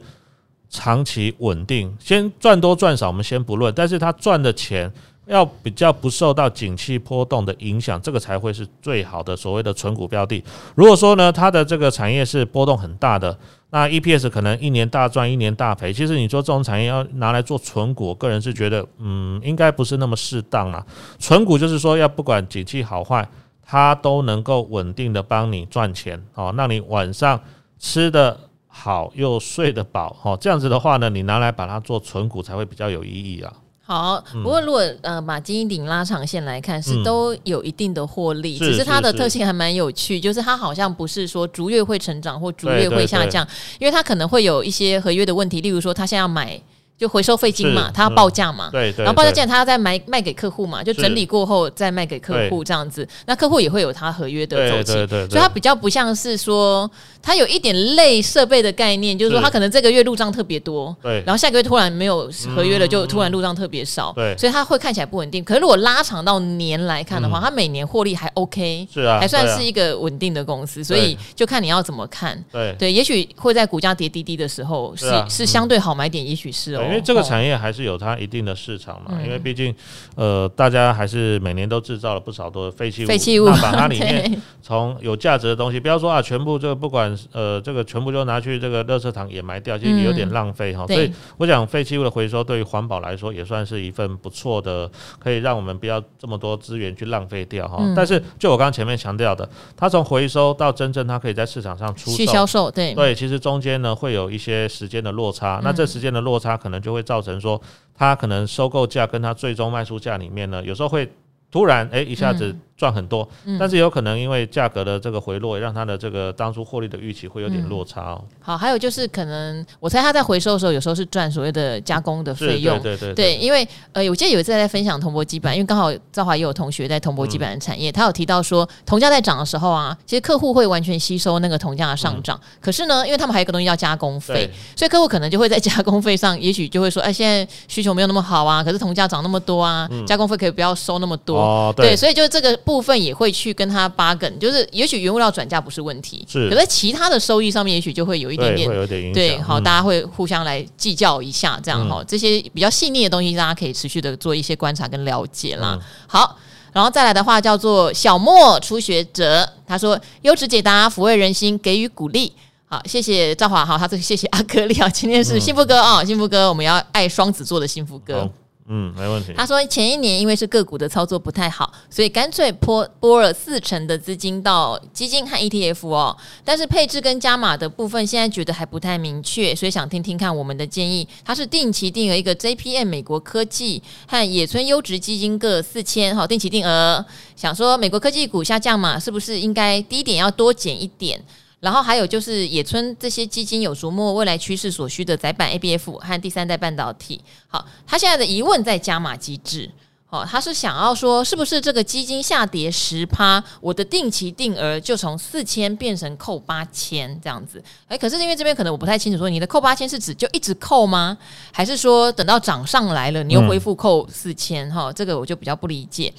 [0.68, 4.92] 长期稳定，先赚多赚少我们先不论，但是它赚的钱
[5.26, 10.44] 要比较不受到景气波动的影响，这个才会是最好的所谓的存股标的。
[10.74, 13.36] 如果说呢，它的这个产业是波动很大的，
[13.70, 20.84] 那 EPS 可能一年大赚一年大赔，其实你说这种产业要拿来做存股，个人是觉得，嗯，应该不是那么适当啊。
[21.18, 23.26] 存股就是说，要不管景气好坏。
[23.66, 27.40] 它都能够稳定的帮你赚钱哦，让你晚上
[27.80, 33.52] 吃的好又睡得饱哦，这样子的话呢，你拿来把它做存股才会比较有意义啊。
[33.82, 43.46] 好，不过如果呃把金益鼎拉长线来看，是都有一定的获利，只是它的特性还蛮有趣，就是它好像不是说逐月会成长或逐月会下降，
[43.78, 46.60] 因为它可能会有一些合约的问题，例如说它现在要买。
[46.98, 54.92] 就回收废金嘛，他要报价嘛，对对，然后报价价他要再卖卖给客户嘛，就整理过后再卖给客户这样子，那客户也会有他合约的周期，
[55.28, 65.44] 所以它比较不像是说，它有一点类设备的概念，就是说它可能这个月入账特别多，对，然后下个月突然没有合约了，就突然入账特别少，对，所以它会看起来不稳定。
[65.44, 72.74] 可是如果拉长到年来看的话，它每年获利还 OK，是啊，还算是一个稳定的公司，所以就看你要怎么看，对。
[72.78, 76.85] 对，也许会在股价跌滴滴的时候是是相对好买点，也许是哦。
[76.86, 79.74] 因为这个产业还是有它一定的市场嘛，因为毕竟，
[80.14, 90.86] 呃，大家还是每年都制造了不少的废弃物，废弃物，把它 里面从有价值的东西，不要说啊，全部这个不管呃，这个全部就拿去这个垃圾场掩埋掉，其实有点浪费哈。
[90.86, 97.82] 所以我想废弃物的回收对于环保来说也算是一份不错的，可以让我们不要这么多资源去浪费掉哈。
[97.94, 102.94] 但是就我刚刚前面强调的，它从回收到真正它可以在市场上出售，去销售，对。
[102.94, 107.60] 对，其实中间呢会有一些时间的落差，那这时间的落差可能就会造成说，
[107.94, 111.10] 它可能收购价跟它最终卖出价里面呢，有时候会
[111.56, 112.54] 突然哎一下子。
[112.76, 113.26] 赚很多，
[113.58, 118.22] 但是有可能因为价格的这个回落，让它的这个当初获利的预期会有点落差哦。
[118.38, 122.78] 好，还有就是可能我猜他在回收的时候，有时候是赚所谓的加工的费用。
[122.82, 132.38] 对对对对，因为呃，我记得有一次在分享铜箔基板，因为刚好赵华也有同学在铜箔基板的产业，他有提到说铜价在涨的时候啊，其实客户会完全吸收那个铜价的上涨。
[132.60, 141.38] 可是呢，因为他们还有一个东西叫加工费，所以客户可能就会在加工费上，也许就会说，哎，现在需求没有那么好啊，可是铜价涨那么多啊，加工费可以不要收那么多。
[141.46, 143.56] 哦，对，所以就这个部分也会去。
[143.56, 149.14] 跟他 bargain，就是也许原物料转嫁不是问题，是，可在其他的收益上面，也许就会有一点点，会有点影响。
[149.14, 155.78] 对，好，大家会互相来计较一下，这样哈，这些比较细腻的东西，大家可以持续的做一些观察跟了解啦。
[156.06, 156.36] 好，
[156.74, 162.30] 然后再来的话叫做小莫初学者，他说优质解答抚慰人心，给予鼓励。
[162.66, 168.30] 好，谢谢赵华，好，他这个谢谢阿格力啊，今天是幸福哥啊，幸福哥，我们要爱双子座的幸福哥。
[168.68, 169.32] 嗯，没问题。
[169.36, 176.16] 他说前一年因为是个股的操作不太好，所以干脆拨拨了四成的资金到基金和 ETF 哦。
[176.44, 181.06] 但是配置跟加码的部分现在觉得还不太明确，所以想听听看我们的建议。
[181.24, 187.04] 他是定期定额一个 JPM 美国科技和野村优质基金各四千，哈，定期定额。
[187.36, 191.22] 想说美国科技股下降嘛，是不是应该低点要多减一点？
[191.60, 197.20] 然后还有就是野村这些基金有琢磨未来趋势所需的窄板 ABF 和第三代半导体。
[197.48, 199.70] 好，他现在的疑问在加码机制。
[200.08, 207.60] 哦，他是想要说，是不是这个基金下跌十趴，我的定期定额就从四千变成扣八千这样子？
[207.88, 211.18] 诶，可是因为这边可能我不太清楚，说你的扣八千是指就一直扣吗？
[211.50, 214.72] 还是说等到涨上来了，你又恢复扣四千？
[214.72, 216.12] 哈，这个我就比较不理解。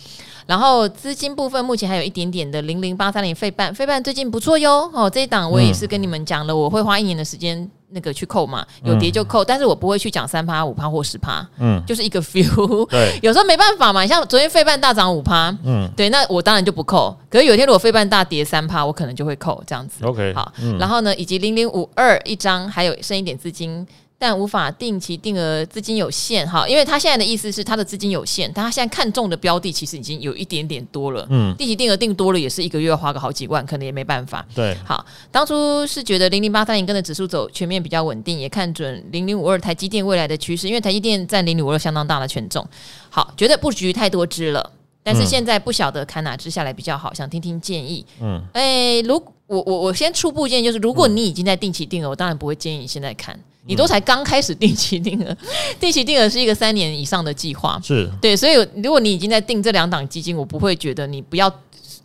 [0.46, 4.90] 然后资金部分目前还有一点点的零零八三零费半，费半最近不错哟。
[4.94, 7.70] 哦，这一档我也是跟你们讲了，我会花一年的时间。
[7.90, 12.86] 那个去扣嘛，有跌就扣，嗯、但是我不会去讲三趴、五趴或十趴，嗯，就是一个 feel。
[12.92, 17.18] 对，有时候没办法嘛，像昨天费半大涨五趴，嗯，对，那我当然就不扣。
[17.30, 20.04] 可是有一天如果费半大跌三趴，我可能就会扣这样子。
[20.06, 23.88] OK，好，嗯、然后呢，以及零零五二一张，还有剩一点资金。
[24.20, 34.44] 但无法定期定额，资金有限哈，因为他现在的意思是他的资金有限，但他现在看中的标的其实已经有一点点多了，嗯，定期定额定多了也是一个月要花个好几万，可能也没办法。
[34.56, 42.68] 对，好，当初是觉得零零八三零跟着指数走，全面比较稳定，也看准零零五二台积电未来的趋势，因为台积电占零零五二相当大的权重，
[43.12, 44.72] 好，觉得布局太多只了，
[45.04, 48.04] 但是现在不晓得砍哪只下来比较好，想听听建议。
[48.20, 53.38] 嗯，哎、欸，如我我我先初步建议就是，如果你已经在定期定额，我当然不会建议你现在看。
[53.70, 55.38] 你都才刚开始定期定额，
[55.78, 61.50] 定期定额是一个三年以上的计划，是对，所以如果你已经在定这两档基金，我不会觉得你不要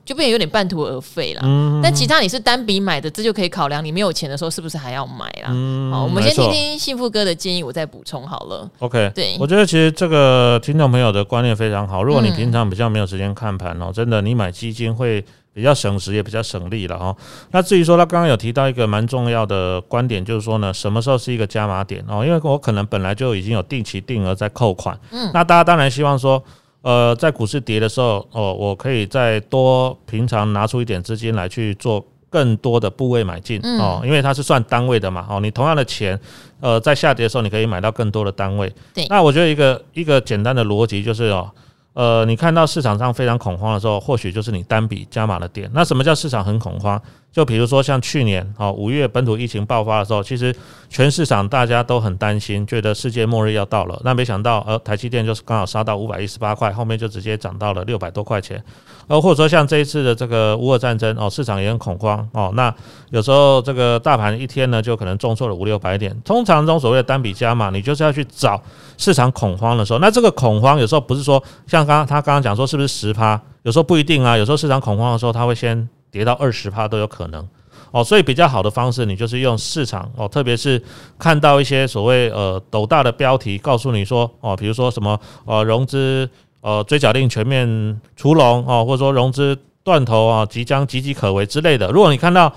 [0.04, 1.42] 就变成有点半途而废啦。
[1.44, 5.50] 嗯，但其他你是单笔买的，这就可以考量你没有钱的时候是不是还要买啦。
[5.50, 8.68] 嗯，好，我们先听听幸福哥的建议，我再补充好了。
[8.80, 12.02] OK，对，我觉得其实这个听众朋友的观念非常好。
[12.02, 15.24] 如果你平常比较没有时间看盘哦，真的你买基金会。
[15.54, 17.14] 比较省时也比较省力了哈。
[17.50, 22.24] 那至于说他刚刚有提到一个蛮重要的观点，就是说呢，什么时候是一个加码点哦？
[22.24, 26.42] 因为我可能本来就已经有定期定额在扣款，嗯，那大家当然希望说，
[26.80, 36.18] 呃，在股市跌的时候哦，我可以再多平常拿出一点资金来去做更多的部位买进哦，因为它是算单位的嘛哦，你同样的钱，
[36.60, 38.72] 呃，在下跌的时候你可以买到更多的单位。
[38.94, 41.50] 对，那我觉得一个一个简单的逻辑就是哦。
[41.94, 45.70] 呃，你看到市场上非常恐慌的时候，或许就是你单笔加码的点。
[45.74, 47.00] 那什么叫市场很恐慌？
[47.32, 50.54] 就比如说像去年哦，五月本土疫情爆发的时候，其实
[50.90, 53.98] 全市场大家都很担心，觉得世界末日要到了。
[54.04, 58.62] 那没想到，呃，台积电就是刚好杀到五百一十八块，后面就直接涨到了六百多块钱。
[59.06, 62.52] 呃，或者说像这一次的这个乌俄战争哦，市场也很恐慌哦。
[62.54, 62.72] 那
[63.08, 66.14] 有时候这个大盘一天呢，就可能重挫了五六百点。
[66.24, 68.62] 通常中所谓的单笔加码，你就是要去找
[68.98, 69.98] 市场恐慌的时候。
[69.98, 74.36] 那这个恐慌有时候不是说像刚刚他刚刚讲说是不是十趴，有时候不一定啊。
[74.36, 75.88] 有时候市场恐慌的时候，他会先。
[76.12, 77.48] 跌到二十趴都有可能
[77.90, 80.80] 哦，所以比较好的方式，你就是用市场哦，特别是
[81.18, 86.28] 看到一些所谓呃斗大的标题，告诉你说哦，比如说什么呃融资
[86.60, 91.90] 呃追缴令全面除笼哦，或者说融资断头啊，即将岌岌可危之类的。
[91.90, 92.52] 如果你看到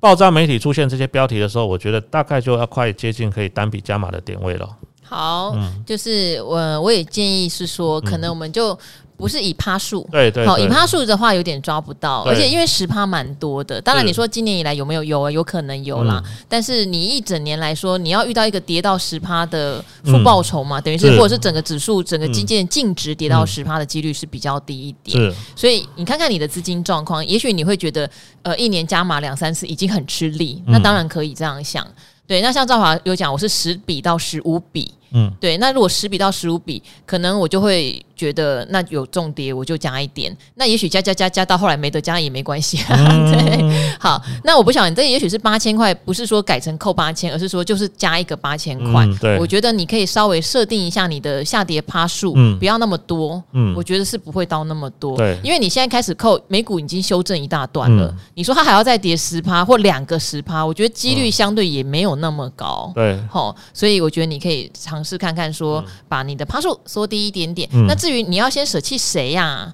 [0.00, 4.68] 爆炸媒体出现这些标题的时候，我觉得大概就要快接近可以单笔加码的点位了。
[5.02, 8.78] 好，嗯、就是我我也建议是说，可能我们就。
[9.16, 13.80] 不是以趴数，对对，好，以趴数的话有点抓不到，而且因为十趴蛮多的。
[13.80, 15.30] 当然你说今年以来有没有有啊？
[15.30, 16.22] 有可能有啦。
[16.48, 25.32] 但是你一整年来说，你要遇到一个跌到十趴的负报酬嘛，等于是或者是整个指数整个基建净值跌到十趴的几率是比较低一点。
[25.54, 28.08] 所以你看看你的资金状况，也许你会觉得，
[28.42, 30.62] 呃，一年加码两三次已经很吃力。
[30.66, 31.86] 那当然可以这样想。
[32.26, 34.92] 对，那像赵华有讲，我是十笔到十五笔。
[35.16, 38.00] 嗯，对，那如果十笔到十五笔，可能我就会。
[38.16, 40.34] 觉得那有重叠，我就加一点。
[40.54, 42.96] 那也许加加加加到后来没得加也没关系啊。
[43.10, 49.04] 嗯、 对，好，那我不晓得这也许是八千块，不是说改成扣八千，而是说就是加一个八千块。
[49.04, 53.44] 嗯、对，我觉得你可以稍微设定一下你的下跌趴数，嗯、不要那么多。
[53.52, 55.14] 嗯，我觉得是不会到那么多。
[55.18, 62.90] 对，因为你现在开始扣美股已经修正一大段了，嗯、你说它还要再跌十趴或两个十趴，我觉得几率相对也没有那么高。
[62.94, 67.68] 对，好，所以我觉得你可以尝试看看，说把你的趴数缩低一点点。
[67.86, 69.72] 那至于你要先舍弃谁呀？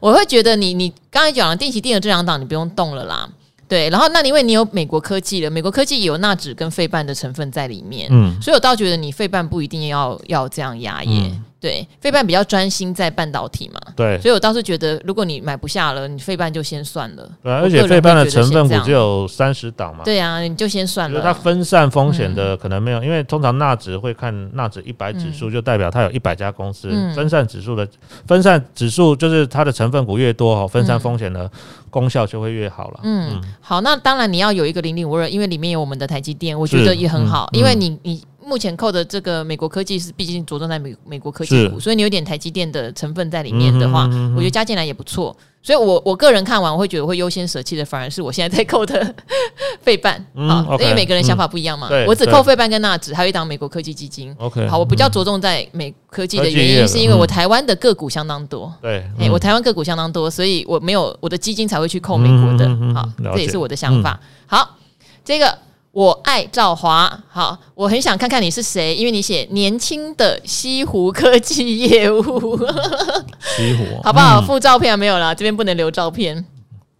[0.00, 3.28] 我会觉得你你刚才讲了定期定额这两档，你不用动了啦。
[3.68, 11.40] 对，然后那因为你有美国科技了，美国科技也有纳指跟费半的成分在里面，嗯，所以我倒觉得你费半不一定要要这样压耶。
[11.60, 17.30] 对，费半比较专心在半导体嘛，对，所以我倒是觉得，如果你买不下了，你费半就先算了。
[17.42, 20.02] 对，而且费半的成分股只有三十档嘛。
[20.02, 21.20] 对啊，你就先算了。
[21.20, 26.88] 它分散风险的可能没有，因为通常纳指会看纳指一百指数，就代表它有一百家公司。
[27.14, 27.86] 分散指数的
[28.26, 31.50] 分散指数就是它的成分股越多哈，分散风险的
[31.90, 33.00] 功效就会越好了。
[33.02, 38.22] 嗯，好，那当然你要有一个零零五二，因为里面有我们的台积电，我觉得也很好，因为你你。
[38.50, 45.36] 目前扣的这个美国科技是毕竟着重在美美国科技股，所以你有点台积电的成分在里面的话，嗯、哼哼哼我觉得加进来也不错。
[45.62, 49.14] 所以我，我我个人看完，我会觉得会优先舍弃的，反而是我现在在扣的
[49.82, 50.14] 费半。
[50.34, 51.86] 好，嗯、因为每个人想法不一样嘛。
[51.92, 54.34] 嗯、我只扣费半跟纳指，还有一档美国科技基金。
[54.38, 58.74] OK，好，我比较着重在美科技的原因，是因为我台湾的个股相当多。
[58.82, 62.66] 对，哎、欸，我台湾个股相当多，所以我没有我的基金才会去扣美国的。
[62.94, 64.18] 好，这也是我的想法。
[64.20, 64.26] 嗯、
[64.58, 64.76] 好，
[65.24, 65.56] 这个。
[65.92, 72.22] 我爱赵华，好，我很想看看你是谁，因为你写年轻的西湖科技业务，
[73.56, 74.40] 西湖 好不好？
[74.40, 76.44] 附照片没有了，这边不能留照片。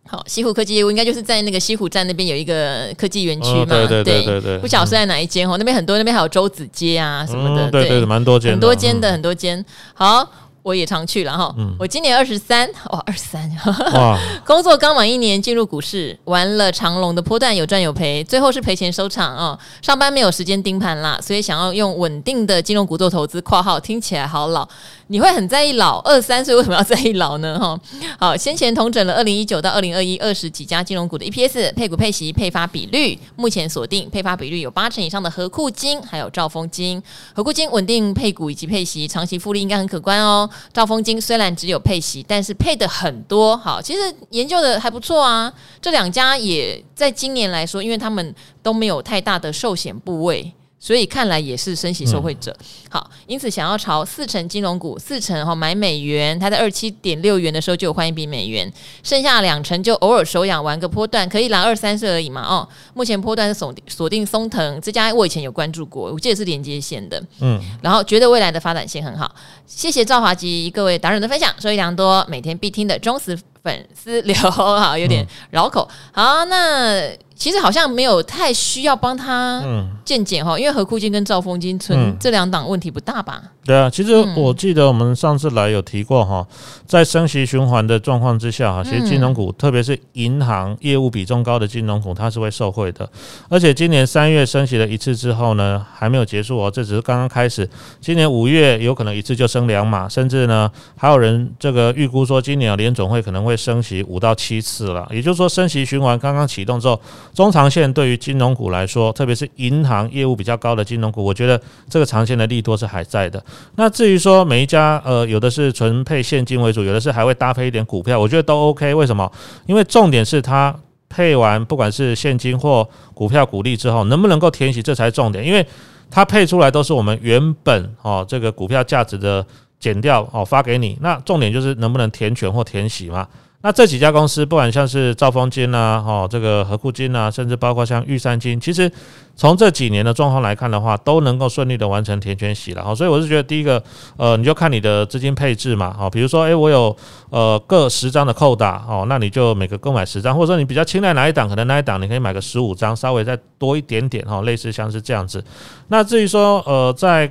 [0.09, 9.65] 好，西湖科技业务应该就是在那个西湖站那边有一个科技园区嘛，对对对对对，不晓得是在哪一间哦，那边很多，那边还有周子街啊什么的，对对，蛮多间，很多间的很多间，
[9.95, 10.29] 好。
[10.63, 13.51] 我也常去了哈，嗯、我今年二十三，哇，二十三，
[13.95, 19.59] 哇， 工作刚满一年，进入股市，玩了长龙的波段，有赚有赔，最后是赔钱收场哦。
[19.83, 23.41] 上班没有时间盯盘啦，所以想要用稳定的金融股做投资。
[23.41, 24.69] 括号听起来好老。
[25.11, 27.59] 你会很在意老，二三岁为什么要在意老呢？
[27.59, 27.77] 哈，
[28.17, 37.03] 好，先前统整了二零一九到二零二一二十几家金融股的 EPS、配股配息、配发比率，目前锁定配发比率有八成以上的合库金，还有兆丰金。
[37.35, 40.49] 合库金稳定配股以及配息，长期复利应该很可观哦。
[40.73, 45.53] 兆丰金虽然只有配息，但是配的很多，好，其实研究的还不错啊。
[45.83, 48.33] 这两家也在今年来说，因为他们
[48.63, 50.53] 都没有太大的寿险部位。
[50.83, 58.73] 所以看来也是升息受惠者，嗯、好，因此想要朝四成金融股，四成哈买美元，它在二七点六元的时候就有换一笔美元，
[59.03, 62.67] 剩下两成就偶尔手痒玩个波段，可以拿二三岁而已嘛哦。
[62.95, 69.31] 目前波段是锁锁定松藤这家，我以前有关注过，我记得是连接线的，嗯，然后觉得未来的发展性很好。
[69.67, 75.87] 谢谢赵华吉各位达人的分享，收益良多，每天必听的忠实粉丝流 哈，有点绕口。
[76.15, 77.11] 嗯、好，那。
[77.41, 79.65] 其实好像没有太需要帮他
[80.05, 83.43] 健检哈，因为何库金跟赵丰金存这两档问题不大吧？
[83.65, 86.47] 对啊，其实我记得我们上次来有提过哈，
[86.85, 93.09] 在升息循环的状况之下哈，其实金融股，特别是银行业务比重高的金融股，它是会受惠的。
[93.49, 97.67] 而且今年三月升息了一次之后呢，还没有结束哦，这只是刚刚开始。
[98.03, 105.09] 今年五月有可能一次就升两码，甚至呢，还有人这个预估说，今年联总会可能会升息五到七次了。
[105.11, 107.01] 也就是说，升息循环刚刚启动之后。
[107.33, 113.43] 中长线对于金融股来说，特别是银行业务比较高的金融股，我觉得这个长线的利多是还在的。
[113.77, 118.95] 那至于说每一家，呃，有的是纯配现金为主，有的是还会搭配一点股票，我觉得都 OK。
[118.95, 119.31] 为什么？
[119.67, 120.75] 因为重点是它
[121.09, 125.47] 配完不管是现金或股票股利之后，能不能够填息，这才是重点。
[125.47, 125.65] 因为
[126.11, 129.45] 它配出来都是我们原本哦这个股票价值的
[129.79, 133.27] 减掉哦发给你，那重点就是能不能填权或填息嘛。
[133.63, 138.91] 那这几家公司，不管像是兆丰金啊，哈，这个和库金啊，甚至包括像玉山金，其实
[139.37, 143.83] 从这几年的状况来看的话，都能够顺利的完成填权息了，哈，所以我是觉得第一个，
[144.17, 146.97] 呃，你就看你的资金配置嘛，哈，比如说，诶，我有
[147.29, 155.45] 呃各十张的扣打，哦，那你就每个购买十张，或者说你比较青睐哪一档，可能那一档你可以买个十五张，稍微再多一点点，哈，类似像是这样子。
[155.89, 157.31] 那至于说，呃，在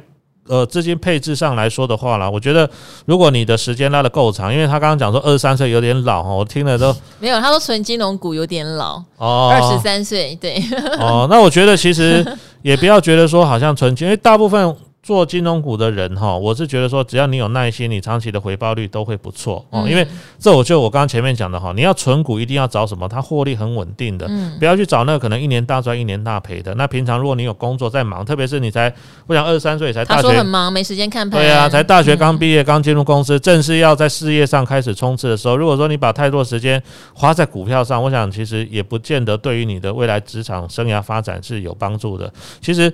[0.49, 2.67] 呃，资金配置上来说的话啦，我觉得
[3.05, 10.61] 如果你的时间拉的够长，因为他刚刚讲说二十三岁有点老哈，我听了都没有，他说纯金融股有点老哦，二十三岁对。
[10.99, 12.25] 哦，那我觉得其实
[12.63, 14.75] 也不要觉得说好像纯金，因为大部分
[15.10, 19.88] 做金融股的人哈，我是觉得说，只要你有耐心，你长期的回报率都会不错哦。
[19.89, 20.07] 因为
[20.38, 23.07] 这我就我刚刚前面讲的哈，你要存股一定要找什么？
[23.07, 24.30] 它获利很稳定的，
[24.60, 26.76] 不要去找那个可能一年大赚一年大赔的。
[26.76, 28.93] 那平常如果你有工作在忙，特别是你才
[29.26, 31.41] 我想二十三岁才大学，他说很忙，没时间看盘。
[31.41, 36.80] 对啊，才大学刚毕业，刚进入公司，正是要在事业上开始冲刺的时候，如果说你把太多时间
[37.16, 42.32] 花在股票上，我想其实也不见得对于你的未来职场生涯发展是有帮助的。
[42.62, 42.93] 其实。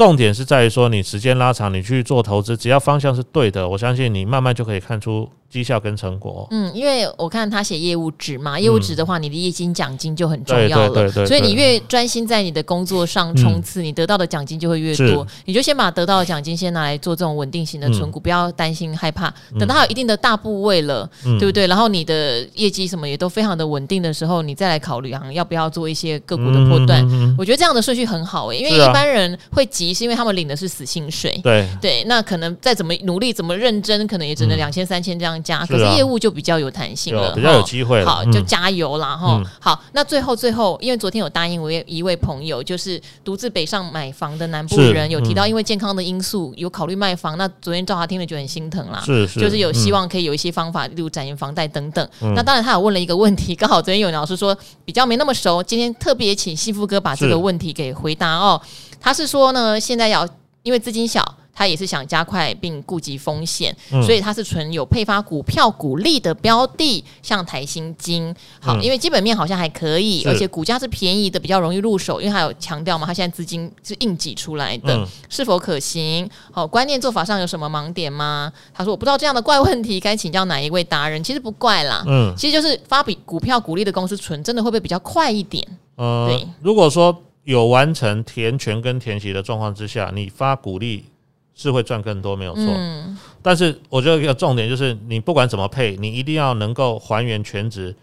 [0.00, 5.28] 重点是在于说，你时间拉长，你去做投资，只要方向是对的，我相信你慢慢就可以看出。
[5.50, 15.26] 绩效跟成果，嗯，因为我看他写业务值嘛，业务值的话，你的业绩奖金就很重要了，对，对所以你越专心在你的工作上冲刺，你得到的奖金就会越多。
[15.46, 19.28] 你就先把得到的奖金先拿来做这种稳定型的存股，不要担心害怕。
[19.58, 21.66] 等到有一定的大部位了，对不对？
[21.66, 27.04] 然后你的业绩什么也都非常的稳定的时候，你再来考虑啊，要不要做一些个股的波段？
[27.36, 31.38] 我觉得这样的顺序很好诶，因为一般人会急，是因为他们领的是死薪水。
[31.42, 35.40] 对对，那可能再怎么努力，怎么认真，可能也只能两千三千这样。
[35.42, 38.04] 加，可是业务就比较有弹性了，比较有机会。
[38.04, 39.42] 好，就加油啦哈。
[39.58, 47.38] 好，那最后最后，因为昨天有答应我一位朋友，就是独自北上买房的南部人，有提到因为健康的因素有考虑卖房。
[47.38, 52.06] 那昨天赵华听了就很心疼啦，是是，就是有希望可以有一些方法，例如展延房贷等等。
[52.34, 58.60] 那当然他有问了一个问题，刚好昨天有老师说比较没那么熟，今天特别请幸福哥把这个问题给回答哦。
[59.00, 60.28] 他是说呢，现在要
[60.62, 61.36] 因为资金小。
[61.52, 68.34] 他也是想加快并顾及风险，嗯、所以他是存有配发股票股利的标的，像台新金。
[68.60, 72.18] 好，嗯、因为基本面好像还可以，而且股价是便宜的，比较容易入手。
[72.18, 76.26] 因为他有强调嘛，他现在资金是硬挤出来的，嗯、是否可行？
[76.50, 78.50] 好，观念做法上有什么盲点吗？
[78.72, 81.22] 他说我不知道这样的怪问题该请教哪一位达人。
[81.22, 85.66] 其实不怪啦，嗯，其实就是发比股票股利的公司存，真的会不会比较快一点？
[85.96, 87.14] 呃，对，如果说
[87.44, 91.04] 有完成填权跟填息的状况之下，你发股利。
[91.52, 92.64] 是会赚更多，没有错。
[92.64, 97.94] 嗯、但是我觉得一个重点就是，你不管怎么配，你一定要能够还原全值，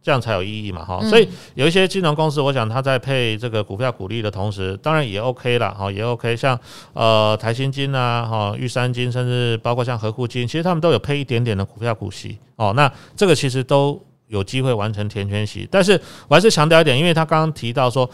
[0.00, 1.00] 这样才有意义嘛，哈。
[1.02, 6.56] 嗯、所以有一些金融公司，我想他在配这个股票股利的同时，当然也 OK 了，哈，也 OK 像。
[6.56, 6.60] 像
[6.92, 12.72] 呃台新金啊，哈玉山金，甚至包括像合库金，其实他们都有配一点点的股票股息哦。
[12.76, 15.66] 那这个其实都有机会完成填权息。
[15.68, 18.08] 但是我还是强调一点，因为他刚刚提到说。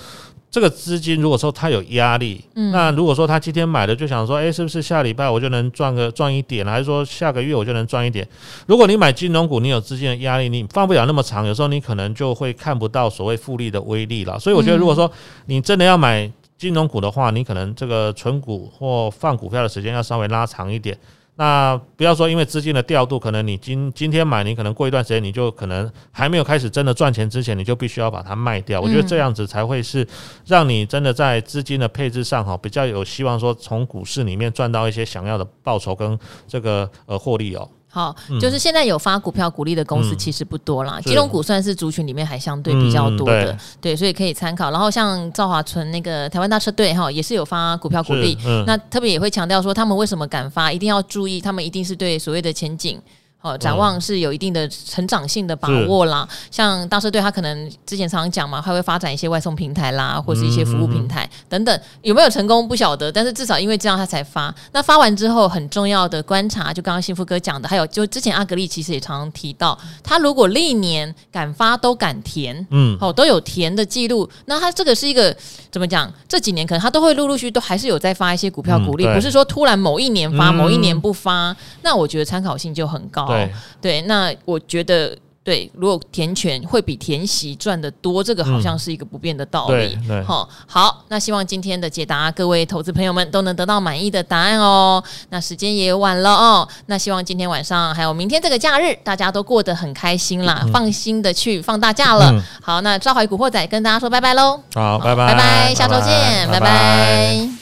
[0.51, 8.27] 这个资金如果说它有压力，嗯，那如果说他今天买的就想说，哎，是不是下礼拜我就能赚个赚一点，还是说下个月我就能赚一点？
[8.67, 14.37] 如果你买金融股，你有资金的压力，你放不了那么长，有时候你可能就会看不到所谓复利的威力了。
[14.41, 15.09] 所以我觉得，如果说
[15.47, 16.29] 你真的要买
[16.59, 20.99] 金融股的话，你可能这个存股或放股票的时间要稍微拉长一点。
[21.41, 28.79] 那不要说，因为资金的调度，可能你今今天买，你可能过一段时间，你就可能还没有开始真的赚钱之前，你就必须要把它卖掉。
[28.79, 30.07] 我觉得这样子才会是
[30.45, 37.67] 让你真的在资金的配置上哈，比较有希望说从股市里面赚到一些想要的报酬跟这个呃获利哦。
[37.93, 44.71] 好，就是现在有发股票股利的公司其实不多啦，嗯、金融股算是族群里面还相对比较多的，嗯、对，对，所以可以参考。
[44.71, 53.01] 然后像赵华春那个台湾大车队哈，也是有发股票股利，嗯、那特别也会强调说他们为什么敢发，一定要注意，他们一定是对所谓的前景。
[53.41, 56.29] 哦，展望是有一定的成长性的把握啦。
[56.31, 61.81] 是像大车队，他可能之前常常讲嘛，他会发展一些外送平台啦，或是一些服务平台等等。
[62.03, 64.55] 有没有成功不晓得，但是至少因为这样他才发。
[64.73, 75.35] 那发完之后，很重要的观察，就刚刚幸福哥讲的，还有就之前阿格力其实也常常提到，他如果历年敢发都敢填，嗯，哦都有填的记录，那他这个是一个
[75.71, 76.13] 怎么讲？
[76.29, 81.51] 这几年可能他都会陆陆续续都还是有在发一些股票股利，嗯、不是说突然某一年发，某一年不发。
[81.51, 83.27] 嗯、那我觉得参考性就很高。
[83.27, 85.17] 对对，那我觉得
[85.51, 89.99] 对，如果填权会比填息赚的多，这个好像是一个不变的道理。
[90.25, 95.03] 好，好，那希望今天的解答，各位投资朋友们都能得到满意的答案哦。
[95.31, 102.31] 那时间也晚了哦，那希望今天晚上还有明天这个假日，大家都过得很开心啦，嗯、放心的去放大假了。
[102.31, 104.61] 嗯、好，那抓怀古惑仔跟大家说拜拜喽。
[104.73, 107.60] 好，拜拜，拜拜，下周见，拜拜。